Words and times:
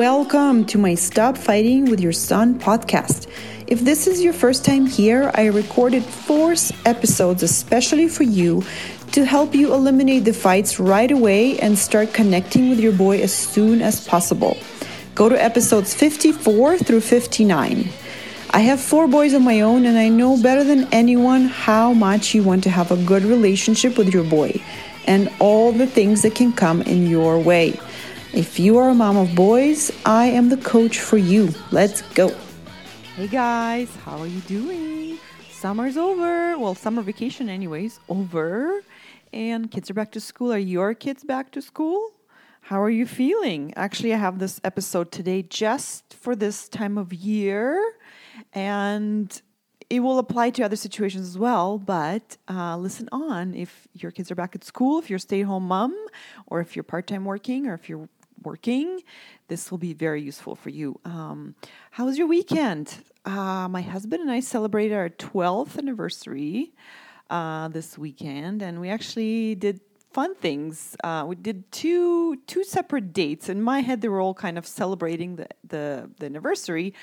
welcome 0.00 0.64
to 0.64 0.78
my 0.78 0.94
Stop 0.94 1.36
Fighting 1.36 1.84
with 1.84 2.00
Your 2.00 2.10
Son 2.10 2.58
podcast. 2.58 3.26
If 3.66 3.80
this 3.80 4.06
is 4.06 4.24
your 4.24 4.32
first 4.32 4.64
time 4.64 4.86
here, 4.86 5.30
I 5.34 5.48
recorded 5.48 6.02
four 6.02 6.54
episodes 6.86 7.42
especially 7.42 8.08
for 8.08 8.22
you 8.22 8.64
to 9.12 9.26
help 9.26 9.54
you 9.54 9.74
eliminate 9.74 10.24
the 10.24 10.32
fights 10.32 10.80
right 10.80 11.10
away 11.10 11.58
and 11.58 11.78
start 11.78 12.14
connecting 12.14 12.70
with 12.70 12.80
your 12.80 12.94
boy 12.94 13.20
as 13.20 13.34
soon 13.34 13.82
as 13.82 14.08
possible. 14.08 14.56
Go 15.14 15.28
to 15.28 15.36
episodes 15.36 15.92
54 15.92 16.78
through 16.78 17.02
59. 17.02 17.90
I 18.52 18.60
have 18.60 18.80
four 18.80 19.06
boys 19.06 19.34
of 19.34 19.42
my 19.42 19.60
own, 19.60 19.84
and 19.84 19.98
I 19.98 20.08
know 20.08 20.42
better 20.42 20.64
than 20.64 20.88
anyone 20.94 21.44
how 21.44 21.92
much 21.92 22.34
you 22.34 22.42
want 22.42 22.64
to 22.64 22.70
have 22.70 22.90
a 22.90 23.04
good 23.04 23.24
relationship 23.24 23.98
with 23.98 24.14
your 24.14 24.24
boy 24.24 24.62
and 25.06 25.30
all 25.40 25.72
the 25.72 25.86
things 25.86 26.22
that 26.22 26.34
can 26.34 26.54
come 26.54 26.80
in 26.80 27.06
your 27.06 27.38
way. 27.38 27.78
If 28.32 28.60
you 28.60 28.78
are 28.78 28.90
a 28.90 28.94
mom 28.94 29.16
of 29.16 29.34
boys, 29.34 29.90
I 30.06 30.26
am 30.26 30.50
the 30.50 30.56
coach 30.56 31.00
for 31.00 31.18
you. 31.18 31.52
Let's 31.72 32.02
go. 32.14 32.32
Hey 33.16 33.26
guys, 33.26 33.94
how 34.04 34.18
are 34.18 34.26
you 34.28 34.40
doing? 34.42 35.18
Summer's 35.50 35.96
over. 35.96 36.56
Well, 36.56 36.76
summer 36.76 37.02
vacation, 37.02 37.48
anyways, 37.48 37.98
over. 38.08 38.82
And 39.32 39.68
kids 39.68 39.90
are 39.90 39.94
back 39.94 40.12
to 40.12 40.20
school. 40.20 40.52
Are 40.52 40.58
your 40.58 40.94
kids 40.94 41.24
back 41.24 41.50
to 41.52 41.60
school? 41.60 42.12
How 42.60 42.80
are 42.80 42.88
you 42.88 43.04
feeling? 43.04 43.74
Actually, 43.74 44.14
I 44.14 44.18
have 44.18 44.38
this 44.38 44.60
episode 44.62 45.10
today 45.10 45.42
just 45.42 46.14
for 46.14 46.36
this 46.36 46.68
time 46.68 46.98
of 46.98 47.12
year. 47.12 47.82
And 48.52 49.42
it 49.90 50.00
will 50.00 50.20
apply 50.20 50.50
to 50.50 50.62
other 50.62 50.76
situations 50.76 51.26
as 51.26 51.36
well, 51.36 51.78
but 51.78 52.36
uh, 52.48 52.76
listen 52.76 53.08
on 53.10 53.54
if 53.54 53.88
your 53.92 54.12
kids 54.12 54.30
are 54.30 54.36
back 54.36 54.54
at 54.54 54.62
school, 54.62 55.00
if 55.00 55.10
you're 55.10 55.16
a 55.16 55.20
stay 55.20 55.40
at 55.40 55.46
home 55.46 55.66
mom, 55.66 55.96
or 56.46 56.60
if 56.60 56.76
you're 56.76 56.84
part 56.84 57.08
time 57.08 57.24
working, 57.24 57.66
or 57.66 57.74
if 57.74 57.88
you're 57.88 58.08
working, 58.42 59.00
this 59.48 59.70
will 59.70 59.78
be 59.78 59.92
very 59.92 60.22
useful 60.22 60.54
for 60.54 60.70
you. 60.70 60.98
Um, 61.04 61.54
how 61.90 62.06
was 62.06 62.18
your 62.18 62.26
weekend? 62.26 62.94
Uh, 63.24 63.68
my 63.68 63.82
husband 63.82 64.22
and 64.22 64.30
I 64.30 64.40
celebrated 64.40 64.94
our 64.94 65.10
12th 65.10 65.78
anniversary 65.78 66.72
uh, 67.28 67.68
this 67.68 67.98
weekend, 67.98 68.62
and 68.62 68.80
we 68.80 68.88
actually 68.88 69.54
did 69.54 69.80
fun 70.12 70.34
things. 70.34 70.96
Uh, 71.04 71.24
we 71.26 71.36
did 71.36 71.70
two 71.70 72.36
two 72.46 72.64
separate 72.64 73.12
dates. 73.12 73.48
In 73.48 73.62
my 73.62 73.80
head, 73.80 74.00
they 74.00 74.08
were 74.08 74.20
all 74.20 74.34
kind 74.34 74.58
of 74.58 74.66
celebrating 74.66 75.36
the, 75.36 75.46
the, 75.66 76.10
the 76.18 76.26
anniversary. 76.26 76.94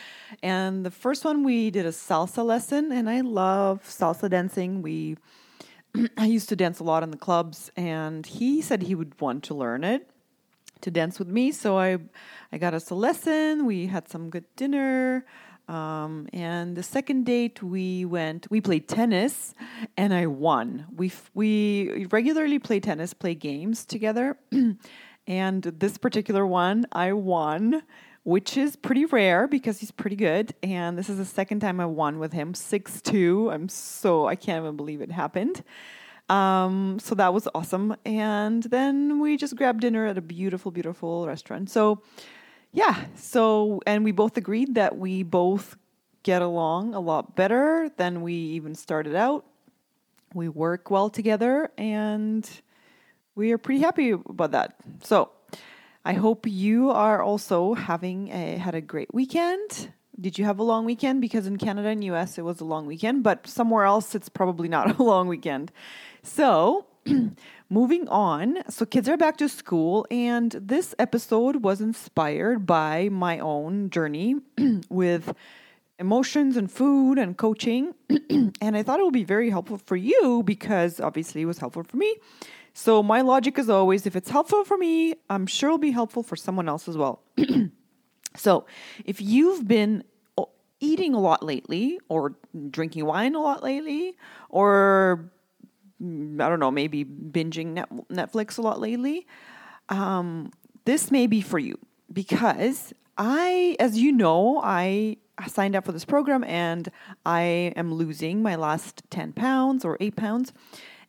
And 0.44 0.86
the 0.86 0.92
first 0.92 1.24
one, 1.24 1.44
we 1.44 1.72
did 1.72 1.86
a 1.86 1.92
salsa 1.92 2.46
lesson, 2.46 2.92
and 2.92 3.10
I 3.10 3.22
love 3.22 3.84
salsa 3.84 4.30
dancing. 4.30 4.82
We 4.82 5.18
I 6.18 6.26
used 6.26 6.50
to 6.50 6.56
dance 6.56 6.80
a 6.80 6.84
lot 6.84 7.04
in 7.04 7.12
the 7.12 7.18
clubs, 7.18 7.72
and 7.76 8.26
he 8.26 8.62
said 8.62 8.84
he 8.84 8.96
would 8.96 9.20
want 9.22 9.44
to 9.46 9.54
learn 9.54 9.84
it 9.84 10.10
to 10.81 10.92
dance 10.92 11.20
with 11.20 11.28
me. 11.28 11.52
So 11.52 11.78
I, 11.78 11.97
I 12.52 12.58
got 12.58 12.73
us 12.73 12.89
a 12.89 12.95
lesson. 12.95 13.66
We 13.66 13.88
had 13.88 14.09
some 14.09 14.30
good 14.30 14.45
dinner. 14.56 15.25
Um, 15.67 16.28
and 16.31 16.78
the 16.78 16.83
second 16.83 17.25
date, 17.25 17.61
we 17.61 18.06
went, 18.06 18.50
we 18.50 18.61
played 18.61 18.88
tennis 18.88 19.53
and 19.98 20.14
I 20.14 20.28
won. 20.28 20.86
We, 20.95 21.11
we 21.33 22.08
regularly 22.09 22.59
play 22.59 22.80
tennis, 22.80 23.14
play 23.14 23.36
games 23.36 23.86
together. 23.86 24.38
and 25.28 25.64
this 25.64 25.98
particular 25.98 26.45
one, 26.45 26.86
I 26.94 27.11
won, 27.14 27.83
which 28.23 28.55
is 28.55 28.78
pretty 28.78 29.05
rare 29.05 29.48
because 29.48 29.80
he's 29.80 29.92
pretty 29.92 30.16
good. 30.16 30.53
And 30.64 30.98
this 30.98 31.09
is 31.09 31.17
the 31.17 31.25
second 31.25 31.59
time 31.59 31.81
I 31.81 31.86
won 31.86 32.17
with 32.17 32.31
him, 32.31 32.53
6 32.53 33.02
2. 33.02 33.52
I'm 33.52 33.67
so, 33.67 34.25
I 34.28 34.36
can't 34.36 34.64
even 34.64 34.78
believe 34.78 35.02
it 35.02 35.11
happened. 35.11 35.64
Um, 36.30 37.00
so 37.00 37.16
that 37.16 37.33
was 37.33 37.47
awesome. 37.56 37.95
And 38.06 38.64
then 38.64 39.20
we 39.20 39.38
just 39.38 39.56
grabbed 39.56 39.81
dinner 39.81 40.06
at 40.08 40.17
a 40.17 40.22
beautiful, 40.22 40.72
beautiful 40.72 41.25
restaurant. 41.28 41.70
So, 41.70 42.02
yeah. 42.73 43.06
So, 43.16 43.81
and 43.86 44.03
we 44.03 44.11
both 44.11 44.37
agreed 44.37 44.76
that 44.76 44.98
we 44.98 45.23
both 45.23 45.77
get 46.23 46.42
along 46.42 46.93
a 46.93 46.99
lot 46.99 47.36
better 47.36 47.89
than 47.98 48.21
we 48.21 48.33
even 48.33 48.76
started 48.76 49.16
out. 49.16 49.45
We 50.33 50.49
work 50.49 50.92
well 50.92 51.10
together 51.10 51.71
and 51.77 52.48
we 53.36 53.52
are 53.54 53.58
pretty 53.58 53.80
happy 53.80 54.11
about 54.11 54.52
that. 54.52 54.76
So, 55.04 55.32
I 56.04 56.14
hope 56.14 56.48
you 56.48 56.89
are 56.89 57.21
also 57.21 57.73
having 57.73 58.30
a, 58.30 58.58
had 58.58 58.76
a 58.76 58.80
great 58.80 59.14
weekend. 59.14 59.92
Did 60.20 60.39
you 60.39 60.45
have 60.45 60.58
a 60.58 60.64
long 60.64 60.86
weekend? 60.86 61.20
Because 61.20 61.48
in 61.48 61.58
Canada 61.58 61.89
and 61.89 62.02
US 62.05 62.37
it 62.37 62.43
was 62.43 62.61
a 62.61 62.66
long 62.66 62.86
weekend, 62.86 63.23
but 63.23 63.45
somewhere 63.45 63.83
else 63.83 64.16
it's 64.16 64.30
probably 64.30 64.70
not 64.70 64.99
a 64.99 65.04
long 65.04 65.27
weekend. 65.27 65.70
So, 66.27 66.86
moving 67.70 68.08
on. 68.10 68.60
So, 68.70 68.86
kids 68.86 69.08
are 69.08 69.15
back 69.15 69.38
to 69.38 69.48
school, 69.48 70.05
and 70.11 70.52
this 70.52 70.93
episode 70.99 71.64
was 71.64 71.80
inspired 71.80 72.67
by 72.67 73.08
my 73.10 73.39
own 73.39 73.89
journey 73.89 74.36
with 74.89 75.33
emotions 75.98 76.58
and 76.58 76.70
food 76.70 77.17
and 77.17 77.37
coaching. 77.37 77.95
and 78.61 78.76
I 78.77 78.83
thought 78.83 78.99
it 78.99 79.04
would 79.04 79.14
be 79.14 79.23
very 79.23 79.49
helpful 79.49 79.77
for 79.77 79.95
you 79.95 80.43
because 80.43 80.99
obviously 80.99 81.42
it 81.42 81.45
was 81.45 81.60
helpful 81.60 81.83
for 81.83 81.95
me. 81.95 82.14
So, 82.73 83.02
my 83.02 83.21
logic 83.21 83.58
is 83.58 83.70
always 83.70 84.05
if 84.05 84.16
it's 84.16 84.30
helpful 84.30 84.66
for 84.66 84.77
me, 84.77 85.16
I'm 85.30 85.48
sure 85.48 85.70
it'll 85.70 85.80
be 85.80 85.92
helpful 85.92 86.23
for 86.23 86.36
someone 86.36 86.67
else 86.67 86.89
as 86.89 86.98
well. 86.98 87.23
so, 88.36 88.66
if 89.05 89.21
you've 89.21 89.66
been 89.66 90.04
eating 90.80 91.14
a 91.14 91.20
lot 91.20 91.42
lately, 91.42 91.99
or 92.10 92.36
drinking 92.70 93.05
wine 93.05 93.33
a 93.33 93.39
lot 93.39 93.64
lately, 93.64 94.16
or 94.49 95.32
I 96.02 96.50
don't 96.50 96.60
know, 96.60 96.72
maybe 96.72 97.04
binging 97.04 97.84
Netflix 98.12 98.58
a 98.58 98.62
lot 98.62 98.80
lately, 98.80 99.26
um, 99.90 100.52
this 100.86 101.12
may 101.12 101.28
be 101.28 101.42
for 101.42 101.60
you 101.60 101.78
because 102.12 102.94
I, 103.18 103.76
as 103.80 103.98
you 103.98 104.12
know, 104.12 104.62
I 104.64 105.18
signed 105.48 105.76
up 105.76 105.86
for 105.86 105.92
this 105.92 106.06
program 106.06 106.44
and 106.44 106.90
I 107.26 107.74
am 107.76 107.94
losing 107.94 108.42
my 108.42 108.56
last 108.56 109.04
10 109.10 109.34
pounds 109.34 109.84
or 109.86 109.98
8 110.00 110.16
pounds. 110.16 110.54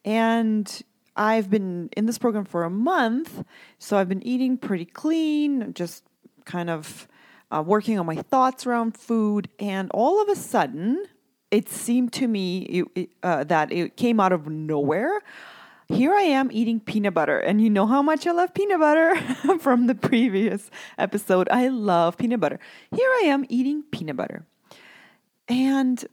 And 0.04 0.82
I've 1.16 1.50
been 1.50 1.90
in 1.96 2.06
this 2.06 2.18
program 2.18 2.44
for 2.44 2.64
a 2.64 2.70
month, 2.70 3.44
so 3.78 3.96
I've 3.98 4.08
been 4.08 4.26
eating 4.26 4.56
pretty 4.56 4.84
clean, 4.84 5.74
just 5.74 6.04
kind 6.44 6.70
of 6.70 7.08
uh, 7.50 7.62
working 7.66 7.98
on 7.98 8.06
my 8.06 8.16
thoughts 8.16 8.66
around 8.66 8.96
food. 8.96 9.48
And 9.58 9.90
all 9.92 10.22
of 10.22 10.28
a 10.28 10.36
sudden, 10.36 11.04
it 11.50 11.68
seemed 11.68 12.12
to 12.14 12.28
me 12.28 12.84
it, 12.94 13.10
uh, 13.22 13.44
that 13.44 13.72
it 13.72 13.96
came 13.96 14.20
out 14.20 14.32
of 14.32 14.46
nowhere. 14.48 15.20
Here 15.88 16.12
I 16.12 16.22
am 16.22 16.50
eating 16.52 16.80
peanut 16.80 17.14
butter, 17.14 17.38
and 17.38 17.62
you 17.62 17.70
know 17.70 17.86
how 17.86 18.02
much 18.02 18.26
I 18.26 18.32
love 18.32 18.52
peanut 18.52 18.78
butter 18.78 19.16
from 19.58 19.86
the 19.86 19.94
previous 19.94 20.70
episode. 20.98 21.48
I 21.50 21.68
love 21.68 22.18
peanut 22.18 22.40
butter. 22.40 22.58
Here 22.94 23.10
I 23.22 23.22
am 23.26 23.46
eating 23.48 23.84
peanut 23.90 24.16
butter, 24.16 24.44
and 25.48 26.04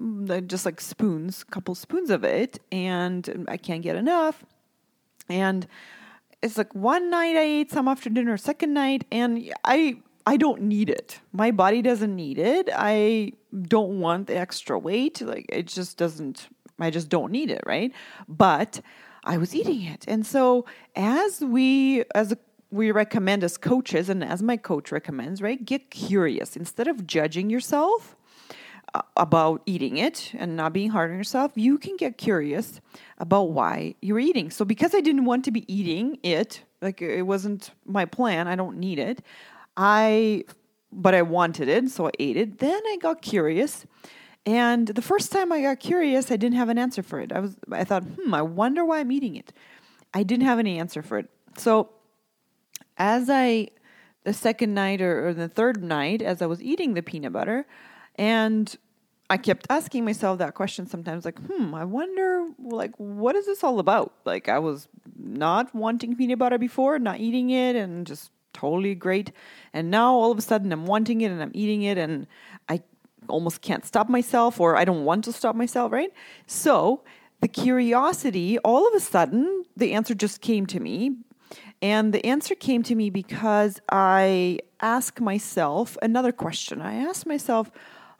mm, 0.00 0.46
just 0.46 0.64
like 0.64 0.80
spoons, 0.80 1.42
a 1.42 1.50
couple 1.50 1.74
spoons 1.74 2.08
of 2.08 2.24
it, 2.24 2.60
and 2.72 3.44
I 3.46 3.58
can't 3.58 3.82
get 3.82 3.96
enough. 3.96 4.42
And 5.28 5.66
it's 6.42 6.56
like 6.56 6.74
one 6.74 7.10
night 7.10 7.36
I 7.36 7.42
ate 7.42 7.70
some 7.72 7.88
after 7.88 8.08
dinner, 8.08 8.38
second 8.38 8.72
night, 8.72 9.04
and 9.12 9.52
I 9.64 9.98
I 10.26 10.36
don't 10.36 10.62
need 10.62 10.88
it. 10.88 11.20
My 11.32 11.50
body 11.50 11.82
doesn't 11.82 12.14
need 12.14 12.38
it. 12.38 12.70
I 12.74 13.32
don't 13.62 14.00
want 14.00 14.26
the 14.26 14.36
extra 14.36 14.78
weight. 14.78 15.20
Like 15.20 15.46
it 15.48 15.66
just 15.66 15.98
doesn't, 15.98 16.48
I 16.78 16.90
just 16.90 17.08
don't 17.08 17.30
need 17.30 17.50
it, 17.50 17.62
right? 17.66 17.92
But 18.28 18.80
I 19.24 19.36
was 19.36 19.54
eating 19.54 19.82
it. 19.82 20.04
And 20.08 20.26
so 20.26 20.64
as 20.96 21.40
we, 21.40 22.04
as 22.14 22.32
a, 22.32 22.38
we 22.70 22.90
recommend 22.90 23.44
as 23.44 23.56
coaches, 23.56 24.08
and 24.08 24.24
as 24.24 24.42
my 24.42 24.56
coach 24.56 24.90
recommends, 24.90 25.40
right, 25.40 25.64
get 25.64 25.90
curious. 25.90 26.56
Instead 26.56 26.88
of 26.88 27.06
judging 27.06 27.48
yourself 27.48 28.16
uh, 28.94 29.02
about 29.16 29.62
eating 29.64 29.96
it 29.96 30.32
and 30.36 30.56
not 30.56 30.72
being 30.72 30.90
hard 30.90 31.12
on 31.12 31.16
yourself, 31.16 31.52
you 31.54 31.78
can 31.78 31.96
get 31.96 32.18
curious 32.18 32.80
about 33.18 33.50
why 33.50 33.94
you're 34.02 34.18
eating. 34.18 34.50
So 34.50 34.64
because 34.64 34.92
I 34.92 35.00
didn't 35.00 35.24
want 35.24 35.44
to 35.44 35.52
be 35.52 35.72
eating 35.72 36.18
it, 36.24 36.64
like 36.82 37.00
it 37.00 37.22
wasn't 37.22 37.70
my 37.84 38.06
plan, 38.06 38.48
I 38.48 38.56
don't 38.56 38.78
need 38.78 38.98
it. 38.98 39.22
I, 39.76 40.44
but 40.92 41.14
I 41.14 41.22
wanted 41.22 41.68
it, 41.68 41.90
so 41.90 42.06
I 42.08 42.10
ate 42.18 42.36
it. 42.36 42.58
Then 42.58 42.80
I 42.86 42.96
got 43.00 43.22
curious. 43.22 43.86
And 44.46 44.88
the 44.88 45.02
first 45.02 45.32
time 45.32 45.52
I 45.52 45.62
got 45.62 45.80
curious, 45.80 46.30
I 46.30 46.36
didn't 46.36 46.56
have 46.56 46.68
an 46.68 46.78
answer 46.78 47.02
for 47.02 47.20
it. 47.20 47.32
I 47.32 47.40
was, 47.40 47.56
I 47.72 47.84
thought, 47.84 48.04
hmm, 48.04 48.34
I 48.34 48.42
wonder 48.42 48.84
why 48.84 49.00
I'm 49.00 49.10
eating 49.10 49.36
it. 49.36 49.52
I 50.12 50.22
didn't 50.22 50.44
have 50.44 50.58
any 50.58 50.78
answer 50.78 51.02
for 51.02 51.18
it. 51.18 51.30
So, 51.56 51.90
as 52.98 53.30
I, 53.30 53.68
the 54.24 54.32
second 54.32 54.74
night 54.74 55.00
or, 55.00 55.28
or 55.28 55.34
the 55.34 55.48
third 55.48 55.82
night, 55.82 56.22
as 56.22 56.42
I 56.42 56.46
was 56.46 56.62
eating 56.62 56.94
the 56.94 57.02
peanut 57.02 57.32
butter, 57.32 57.66
and 58.16 58.76
I 59.30 59.38
kept 59.38 59.66
asking 59.70 60.04
myself 60.04 60.38
that 60.38 60.54
question 60.54 60.86
sometimes, 60.86 61.24
like, 61.24 61.38
hmm, 61.40 61.74
I 61.74 61.84
wonder, 61.84 62.46
like, 62.62 62.92
what 62.98 63.34
is 63.34 63.46
this 63.46 63.64
all 63.64 63.78
about? 63.78 64.12
Like, 64.24 64.48
I 64.48 64.58
was 64.58 64.88
not 65.16 65.74
wanting 65.74 66.14
peanut 66.16 66.38
butter 66.38 66.58
before, 66.58 66.98
not 66.98 67.18
eating 67.18 67.48
it, 67.50 67.74
and 67.74 68.06
just 68.06 68.30
totally 68.54 68.94
great. 68.94 69.32
And 69.72 69.90
now 69.90 70.14
all 70.14 70.32
of 70.32 70.38
a 70.38 70.42
sudden 70.42 70.72
I'm 70.72 70.86
wanting 70.86 71.20
it 71.20 71.30
and 71.30 71.42
I'm 71.42 71.50
eating 71.52 71.82
it 71.82 71.98
and 71.98 72.26
I 72.68 72.80
almost 73.28 73.60
can't 73.60 73.84
stop 73.84 74.08
myself 74.08 74.60
or 74.60 74.76
I 74.76 74.84
don't 74.84 75.04
want 75.04 75.24
to 75.24 75.32
stop 75.32 75.54
myself, 75.54 75.92
right? 75.92 76.12
So 76.46 77.04
the 77.40 77.48
curiosity, 77.48 78.58
all 78.60 78.88
of 78.88 78.94
a 78.94 79.00
sudden, 79.00 79.64
the 79.76 79.92
answer 79.92 80.14
just 80.14 80.40
came 80.40 80.66
to 80.66 80.80
me. 80.80 81.16
And 81.82 82.14
the 82.14 82.24
answer 82.24 82.54
came 82.54 82.82
to 82.84 82.94
me 82.94 83.10
because 83.10 83.78
I 83.90 84.60
ask 84.80 85.20
myself 85.20 85.98
another 86.00 86.32
question. 86.32 86.80
I 86.80 86.94
asked 86.94 87.26
myself, 87.26 87.70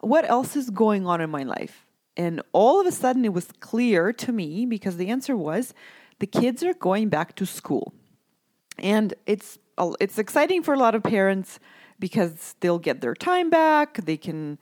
what 0.01 0.29
else 0.29 0.57
is 0.57 0.69
going 0.69 1.07
on 1.07 1.23
in 1.23 1.31
my 1.31 1.45
life? 1.45 1.87
And 2.17 2.43
all 2.53 2.81
of 2.81 2.87
a 2.87 2.93
sudden, 2.93 3.25
it 3.25 3.33
was 3.33 3.49
clear 3.61 4.13
to 4.13 4.33
me 4.33 4.67
because 4.67 4.97
the 4.97 5.09
answer 5.09 5.37
was 5.37 5.75
the 6.19 6.27
kids 6.27 6.63
are 6.63 6.75
going 6.75 7.09
back 7.09 7.35
to 7.37 7.47
school. 7.47 7.93
And 8.79 9.15
it's 9.27 9.59
it's 10.01 10.19
exciting 10.19 10.63
for 10.63 10.75
a 10.75 10.79
lot 10.79 10.95
of 10.95 11.03
parents 11.03 11.59
because 11.99 12.57
they'll 12.61 12.79
get 12.79 13.01
their 13.01 13.15
time 13.15 13.51
back. 13.51 14.05
They 14.05 14.17
can, 14.17 14.59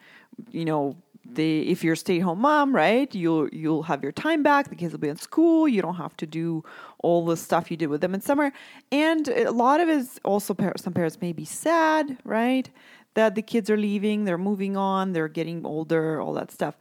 you 0.50 0.64
know, 0.64 0.96
they 1.24 1.60
if 1.60 1.84
you're 1.84 1.94
a 1.94 1.96
stay-at-home 1.96 2.40
mom, 2.40 2.74
right? 2.74 3.12
You'll 3.14 3.48
you'll 3.50 3.84
have 3.84 4.02
your 4.02 4.12
time 4.12 4.42
back. 4.42 4.68
The 4.68 4.74
kids 4.74 4.92
will 4.92 5.00
be 5.00 5.08
in 5.08 5.16
school. 5.16 5.68
You 5.68 5.80
don't 5.82 5.96
have 5.96 6.16
to 6.18 6.26
do 6.26 6.64
all 6.98 7.24
the 7.24 7.36
stuff 7.36 7.70
you 7.70 7.76
did 7.76 7.88
with 7.88 8.00
them 8.00 8.14
in 8.14 8.20
summer. 8.20 8.52
And 8.90 9.28
a 9.28 9.50
lot 9.50 9.80
of 9.80 9.88
it 9.88 9.98
is 9.98 10.20
also 10.24 10.54
some 10.76 10.92
parents 10.92 11.20
may 11.20 11.32
be 11.32 11.44
sad, 11.44 12.18
right? 12.24 12.68
That 13.14 13.34
the 13.34 13.42
kids 13.42 13.70
are 13.70 13.76
leaving, 13.76 14.24
they're 14.24 14.38
moving 14.38 14.76
on, 14.76 15.12
they're 15.12 15.28
getting 15.28 15.64
older, 15.66 16.20
all 16.20 16.32
that 16.34 16.50
stuff. 16.50 16.76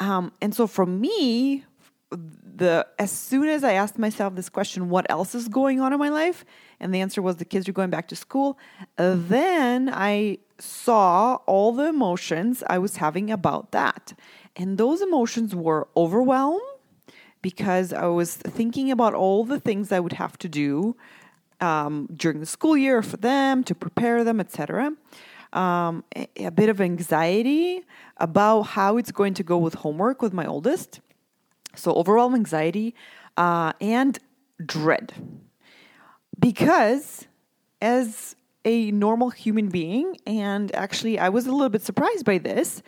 Um, 0.00 0.32
and 0.40 0.54
so 0.54 0.66
for 0.66 0.86
me, 0.86 1.64
the 2.56 2.86
as 2.98 3.10
soon 3.10 3.48
as 3.48 3.62
I 3.62 3.72
asked 3.72 3.98
myself 3.98 4.34
this 4.34 4.48
question, 4.48 4.88
what 4.88 5.06
else 5.10 5.34
is 5.34 5.48
going 5.48 5.80
on 5.80 5.92
in 5.92 5.98
my 5.98 6.08
life? 6.08 6.44
And 6.80 6.94
the 6.94 7.00
answer 7.00 7.20
was 7.22 7.36
the 7.36 7.44
kids 7.44 7.68
are 7.68 7.72
going 7.72 7.90
back 7.90 8.08
to 8.08 8.16
school. 8.16 8.58
then 8.96 9.90
I 9.92 10.38
saw 10.58 11.36
all 11.46 11.72
the 11.72 11.88
emotions 11.88 12.62
I 12.66 12.78
was 12.78 12.96
having 12.96 13.30
about 13.30 13.72
that. 13.72 14.14
And 14.56 14.78
those 14.78 15.02
emotions 15.02 15.54
were 15.54 15.88
overwhelm 15.96 16.60
because 17.42 17.92
I 17.92 18.06
was 18.06 18.36
thinking 18.36 18.90
about 18.90 19.14
all 19.14 19.44
the 19.44 19.60
things 19.60 19.92
I 19.92 20.00
would 20.00 20.14
have 20.14 20.38
to 20.38 20.48
do 20.48 20.96
um, 21.60 22.08
during 22.14 22.40
the 22.40 22.46
school 22.46 22.76
year 22.76 23.02
for 23.02 23.18
them 23.18 23.64
to 23.64 23.74
prepare 23.74 24.24
them, 24.24 24.40
etc. 24.40 24.92
Um, 25.52 26.04
a, 26.14 26.28
a 26.46 26.50
bit 26.50 26.68
of 26.68 26.80
anxiety 26.80 27.82
about 28.16 28.62
how 28.62 28.96
it's 28.96 29.12
going 29.12 29.34
to 29.34 29.42
go 29.42 29.58
with 29.58 29.74
homework 29.74 30.22
with 30.22 30.32
my 30.32 30.46
oldest. 30.46 31.00
So, 31.76 31.94
overall 31.94 32.34
anxiety 32.34 32.94
uh, 33.36 33.72
and 33.80 34.18
dread. 34.64 35.12
Because 36.38 37.26
as 37.80 38.36
a 38.64 38.90
normal 38.90 39.30
human 39.30 39.68
being, 39.68 40.18
and 40.26 40.74
actually, 40.74 41.18
I 41.18 41.28
was 41.28 41.46
a 41.46 41.52
little 41.52 41.68
bit 41.68 41.82
surprised 41.82 42.24
by 42.24 42.38
this 42.38 42.82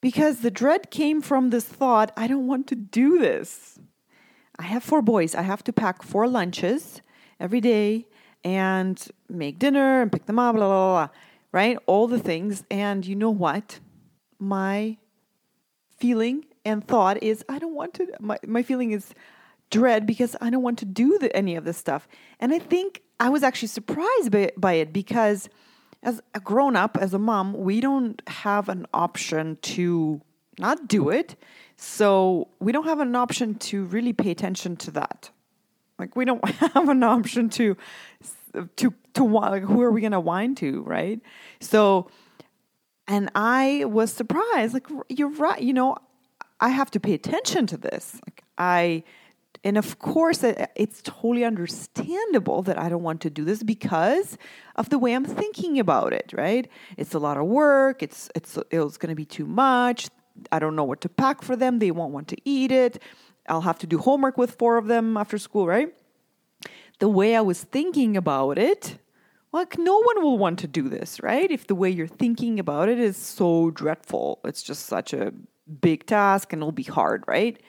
because 0.00 0.40
the 0.40 0.50
dread 0.50 0.90
came 0.90 1.20
from 1.20 1.50
this 1.50 1.64
thought 1.64 2.12
I 2.16 2.26
don't 2.26 2.46
want 2.46 2.66
to 2.68 2.74
do 2.74 3.18
this. 3.18 3.78
I 4.58 4.64
have 4.64 4.82
four 4.82 5.02
boys, 5.02 5.34
I 5.34 5.42
have 5.42 5.64
to 5.64 5.72
pack 5.72 6.02
four 6.02 6.28
lunches 6.28 7.00
every 7.38 7.60
day 7.60 8.06
and 8.44 9.02
make 9.28 9.58
dinner 9.58 10.02
and 10.02 10.12
pick 10.12 10.26
them 10.26 10.38
up, 10.38 10.54
blah, 10.54 10.66
blah, 10.66 10.92
blah, 10.92 11.08
right? 11.52 11.78
All 11.86 12.06
the 12.06 12.18
things. 12.18 12.64
And 12.70 13.06
you 13.06 13.16
know 13.16 13.30
what? 13.30 13.80
My 14.38 14.96
feeling 15.98 16.44
and 16.64 16.86
thought 16.86 17.22
is 17.22 17.44
I 17.48 17.58
don't 17.58 17.74
want 17.74 17.94
to, 17.94 18.06
my, 18.20 18.38
my 18.46 18.62
feeling 18.62 18.92
is 18.92 19.14
dread 19.70 20.06
because 20.06 20.36
I 20.40 20.50
don't 20.50 20.62
want 20.62 20.78
to 20.80 20.84
do 20.84 21.18
the, 21.18 21.34
any 21.34 21.56
of 21.56 21.64
this 21.64 21.76
stuff. 21.76 22.08
And 22.38 22.52
I 22.52 22.58
think 22.58 23.02
I 23.18 23.28
was 23.28 23.42
actually 23.42 23.68
surprised 23.68 24.30
by, 24.30 24.50
by 24.56 24.74
it 24.74 24.92
because 24.92 25.48
as 26.02 26.20
a 26.34 26.40
grown 26.40 26.76
up, 26.76 26.96
as 26.98 27.14
a 27.14 27.18
mom, 27.18 27.52
we 27.54 27.80
don't 27.80 28.20
have 28.26 28.68
an 28.68 28.86
option 28.92 29.58
to 29.62 30.20
not 30.58 30.88
do 30.88 31.08
it. 31.10 31.36
So 31.76 32.48
we 32.58 32.72
don't 32.72 32.84
have 32.84 33.00
an 33.00 33.14
option 33.16 33.54
to 33.56 33.84
really 33.86 34.12
pay 34.12 34.30
attention 34.30 34.76
to 34.76 34.90
that. 34.92 35.30
Like 35.98 36.16
we 36.16 36.24
don't 36.24 36.44
have 36.74 36.88
an 36.88 37.02
option 37.02 37.48
to 37.50 37.76
to 38.76 38.92
to 39.14 39.24
like 39.24 39.62
who 39.62 39.80
are 39.82 39.92
we 39.92 40.00
going 40.00 40.12
to 40.12 40.20
whine 40.20 40.54
to, 40.56 40.82
right? 40.82 41.20
So 41.60 42.10
and 43.06 43.30
I 43.34 43.84
was 43.86 44.12
surprised 44.12 44.74
like 44.74 44.86
you're 45.08 45.30
right, 45.30 45.60
you 45.60 45.72
know, 45.72 45.96
I 46.60 46.68
have 46.68 46.90
to 46.92 47.00
pay 47.00 47.14
attention 47.14 47.66
to 47.68 47.76
this. 47.76 48.20
Like 48.26 48.44
I, 48.58 49.02
and 49.64 49.76
of 49.78 49.98
course, 49.98 50.44
it's 50.44 51.02
totally 51.02 51.44
understandable 51.44 52.62
that 52.62 52.78
I 52.78 52.88
don't 52.88 53.02
want 53.02 53.22
to 53.22 53.30
do 53.30 53.44
this 53.44 53.62
because 53.62 54.38
of 54.76 54.90
the 54.90 54.98
way 54.98 55.14
I'm 55.14 55.24
thinking 55.24 55.78
about 55.78 56.12
it. 56.12 56.32
Right? 56.36 56.68
It's 56.96 57.14
a 57.14 57.18
lot 57.18 57.36
of 57.38 57.46
work. 57.46 58.02
It's 58.02 58.30
it's 58.34 58.58
it's 58.70 58.96
going 58.98 59.10
to 59.10 59.14
be 59.14 59.24
too 59.24 59.46
much. 59.46 60.08
I 60.52 60.58
don't 60.58 60.76
know 60.76 60.84
what 60.84 61.00
to 61.02 61.08
pack 61.08 61.42
for 61.42 61.56
them. 61.56 61.78
They 61.78 61.90
won't 61.90 62.12
want 62.12 62.28
to 62.28 62.36
eat 62.44 62.70
it. 62.70 63.02
I'll 63.48 63.62
have 63.62 63.78
to 63.80 63.86
do 63.86 63.98
homework 63.98 64.38
with 64.38 64.52
four 64.52 64.76
of 64.76 64.86
them 64.86 65.16
after 65.16 65.38
school. 65.38 65.66
Right? 65.66 65.94
The 66.98 67.08
way 67.08 67.34
I 67.34 67.40
was 67.40 67.62
thinking 67.62 68.16
about 68.16 68.58
it, 68.58 68.98
like 69.52 69.78
no 69.78 69.98
one 70.00 70.22
will 70.22 70.36
want 70.36 70.58
to 70.60 70.66
do 70.66 70.88
this, 70.88 71.22
right? 71.22 71.50
If 71.50 71.66
the 71.66 71.74
way 71.74 71.88
you're 71.88 72.06
thinking 72.06 72.60
about 72.60 72.90
it 72.90 72.98
is 72.98 73.16
so 73.16 73.70
dreadful, 73.70 74.40
it's 74.44 74.62
just 74.62 74.84
such 74.84 75.14
a 75.14 75.32
big 75.80 76.06
task 76.06 76.52
and 76.52 76.60
it'll 76.60 76.72
be 76.72 76.82
hard, 76.82 77.24
right? 77.26 77.60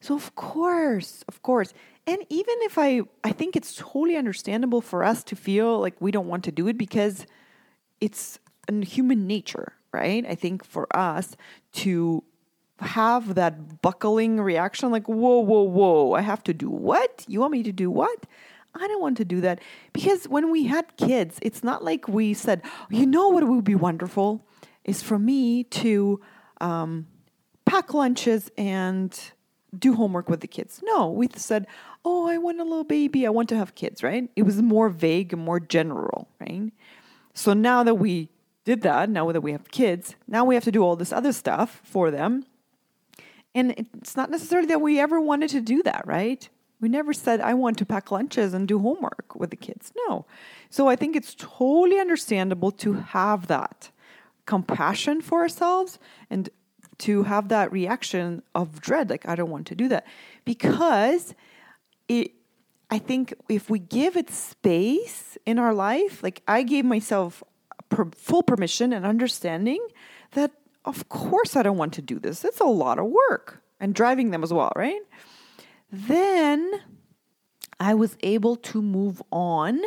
So 0.00 0.14
of 0.14 0.34
course, 0.34 1.24
of 1.28 1.42
course. 1.42 1.72
And 2.06 2.18
even 2.28 2.54
if 2.60 2.78
I 2.78 3.02
I 3.22 3.32
think 3.32 3.56
it's 3.56 3.74
totally 3.74 4.16
understandable 4.16 4.80
for 4.80 5.04
us 5.04 5.22
to 5.24 5.36
feel 5.36 5.80
like 5.80 5.94
we 6.00 6.10
don't 6.10 6.28
want 6.28 6.44
to 6.44 6.52
do 6.52 6.68
it 6.68 6.76
because 6.76 7.26
it's 8.00 8.38
in 8.68 8.82
human 8.82 9.26
nature, 9.26 9.74
right? 9.92 10.24
I 10.26 10.34
think 10.34 10.64
for 10.64 10.86
us 10.96 11.36
to 11.84 12.24
have 12.82 13.34
that 13.34 13.80
buckling 13.80 14.40
reaction 14.40 14.90
like 14.90 15.06
whoa 15.06 15.38
whoa 15.38 15.62
whoa 15.62 16.14
i 16.14 16.20
have 16.20 16.42
to 16.42 16.52
do 16.52 16.68
what 16.68 17.24
you 17.28 17.40
want 17.40 17.52
me 17.52 17.62
to 17.62 17.72
do 17.72 17.90
what 17.90 18.26
i 18.74 18.86
don't 18.88 19.00
want 19.00 19.16
to 19.16 19.24
do 19.24 19.40
that 19.40 19.60
because 19.92 20.26
when 20.26 20.50
we 20.50 20.64
had 20.64 20.96
kids 20.96 21.38
it's 21.42 21.62
not 21.62 21.84
like 21.84 22.08
we 22.08 22.34
said 22.34 22.60
you 22.90 23.06
know 23.06 23.28
what 23.28 23.46
would 23.46 23.64
be 23.64 23.74
wonderful 23.74 24.44
is 24.84 25.02
for 25.02 25.18
me 25.18 25.62
to 25.64 26.20
um, 26.60 27.06
pack 27.72 27.94
lunches 27.94 28.50
and 28.58 29.18
do 29.78 29.94
homework 29.94 30.28
with 30.28 30.40
the 30.40 30.46
kids. 30.46 30.80
No, 30.84 31.10
we 31.10 31.26
said, 31.34 31.66
oh, 32.04 32.28
I 32.28 32.36
want 32.36 32.60
a 32.60 32.64
little 32.64 32.84
baby. 32.84 33.26
I 33.26 33.30
want 33.30 33.48
to 33.48 33.56
have 33.56 33.74
kids, 33.74 34.02
right? 34.02 34.28
It 34.36 34.42
was 34.42 34.60
more 34.60 34.90
vague 34.90 35.32
and 35.32 35.42
more 35.42 35.58
general, 35.58 36.28
right? 36.38 36.70
So 37.32 37.54
now 37.54 37.82
that 37.82 37.94
we 37.94 38.28
did 38.66 38.82
that, 38.82 39.08
now 39.08 39.32
that 39.32 39.40
we 39.40 39.52
have 39.52 39.70
kids, 39.70 40.16
now 40.28 40.44
we 40.44 40.54
have 40.54 40.64
to 40.64 40.70
do 40.70 40.82
all 40.82 40.96
this 40.96 41.14
other 41.14 41.32
stuff 41.32 41.80
for 41.82 42.10
them. 42.10 42.44
And 43.54 43.72
it's 43.96 44.18
not 44.18 44.30
necessarily 44.30 44.68
that 44.68 44.82
we 44.82 45.00
ever 45.00 45.18
wanted 45.18 45.48
to 45.50 45.62
do 45.62 45.82
that, 45.84 46.06
right? 46.06 46.46
We 46.82 46.90
never 46.90 47.14
said, 47.14 47.40
I 47.40 47.54
want 47.54 47.78
to 47.78 47.86
pack 47.86 48.10
lunches 48.10 48.52
and 48.52 48.68
do 48.68 48.80
homework 48.80 49.34
with 49.34 49.48
the 49.48 49.56
kids. 49.56 49.94
No. 50.06 50.26
So 50.68 50.88
I 50.88 50.96
think 50.96 51.16
it's 51.16 51.34
totally 51.38 51.98
understandable 51.98 52.70
to 52.72 52.92
have 52.92 53.46
that 53.46 53.90
compassion 54.44 55.22
for 55.22 55.40
ourselves 55.40 55.98
and 56.28 56.50
to 57.02 57.24
have 57.24 57.48
that 57.48 57.72
reaction 57.72 58.42
of 58.54 58.80
dread 58.80 59.10
like 59.10 59.26
i 59.28 59.34
don't 59.34 59.50
want 59.50 59.66
to 59.66 59.74
do 59.74 59.88
that. 59.88 60.06
Because 60.44 61.34
it 62.08 62.32
i 62.90 62.98
think 62.98 63.34
if 63.48 63.68
we 63.68 63.78
give 63.78 64.16
it 64.16 64.30
space 64.30 65.36
in 65.46 65.58
our 65.58 65.74
life 65.74 66.22
like 66.22 66.42
i 66.46 66.62
gave 66.62 66.84
myself 66.84 67.42
per, 67.88 68.08
full 68.14 68.42
permission 68.42 68.92
and 68.92 69.04
understanding 69.04 69.84
that 70.32 70.52
of 70.84 71.08
course 71.08 71.56
i 71.56 71.62
don't 71.62 71.76
want 71.76 71.92
to 71.92 72.02
do 72.02 72.18
this. 72.18 72.44
It's 72.44 72.60
a 72.60 72.64
lot 72.64 72.98
of 72.98 73.06
work. 73.06 73.62
And 73.80 73.96
driving 73.96 74.30
them 74.30 74.44
as 74.44 74.52
well 74.52 74.72
right? 74.76 75.02
Then 75.90 76.80
i 77.80 77.94
was 77.94 78.16
able 78.22 78.56
to 78.56 78.80
move 78.80 79.20
on 79.32 79.80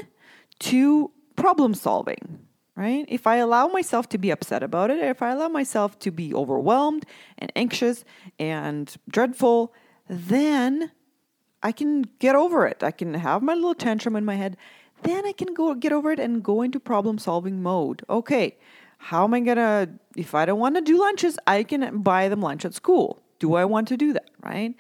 to 0.59 1.11
problem 1.35 1.73
solving 1.73 2.44
right? 2.75 3.05
If 3.07 3.25
I 3.25 3.37
allow 3.37 3.67
myself 3.67 4.09
to 4.09 4.17
be 4.17 4.31
upset 4.31 4.63
about 4.63 4.91
it, 4.91 4.99
if 4.99 5.21
I 5.21 5.31
allow 5.31 5.47
myself 5.47 5.97
to 5.99 6.11
be 6.11 6.33
overwhelmed 6.33 7.05
and 7.37 7.51
anxious 7.55 8.03
and 8.37 8.93
dreadful, 9.09 9.73
then 10.09 10.91
I 11.63 11.71
can 11.71 12.03
get 12.19 12.35
over 12.35 12.67
it. 12.67 12.83
I 12.83 12.91
can 12.91 13.13
have 13.13 13.41
my 13.41 13.53
little 13.53 13.73
tantrum 13.73 14.15
in 14.15 14.25
my 14.25 14.35
head. 14.35 14.57
Then 15.03 15.25
I 15.25 15.31
can 15.31 15.53
go 15.53 15.73
get 15.73 15.91
over 15.91 16.11
it 16.11 16.19
and 16.19 16.43
go 16.43 16.61
into 16.61 16.79
problem 16.79 17.17
solving 17.17 17.63
mode. 17.63 18.03
Okay, 18.09 18.57
how 18.97 19.23
am 19.23 19.33
I 19.33 19.39
gonna, 19.39 19.89
if 20.15 20.35
I 20.35 20.45
don't 20.45 20.59
wanna 20.59 20.81
do 20.81 20.99
lunches, 20.99 21.37
I 21.47 21.63
can 21.63 22.01
buy 22.01 22.29
them 22.29 22.41
lunch 22.41 22.65
at 22.65 22.73
school. 22.73 23.21
Do 23.39 23.55
I 23.55 23.65
want 23.65 23.87
to 23.89 23.97
do 23.97 24.13
that, 24.13 24.29
right? 24.43 24.75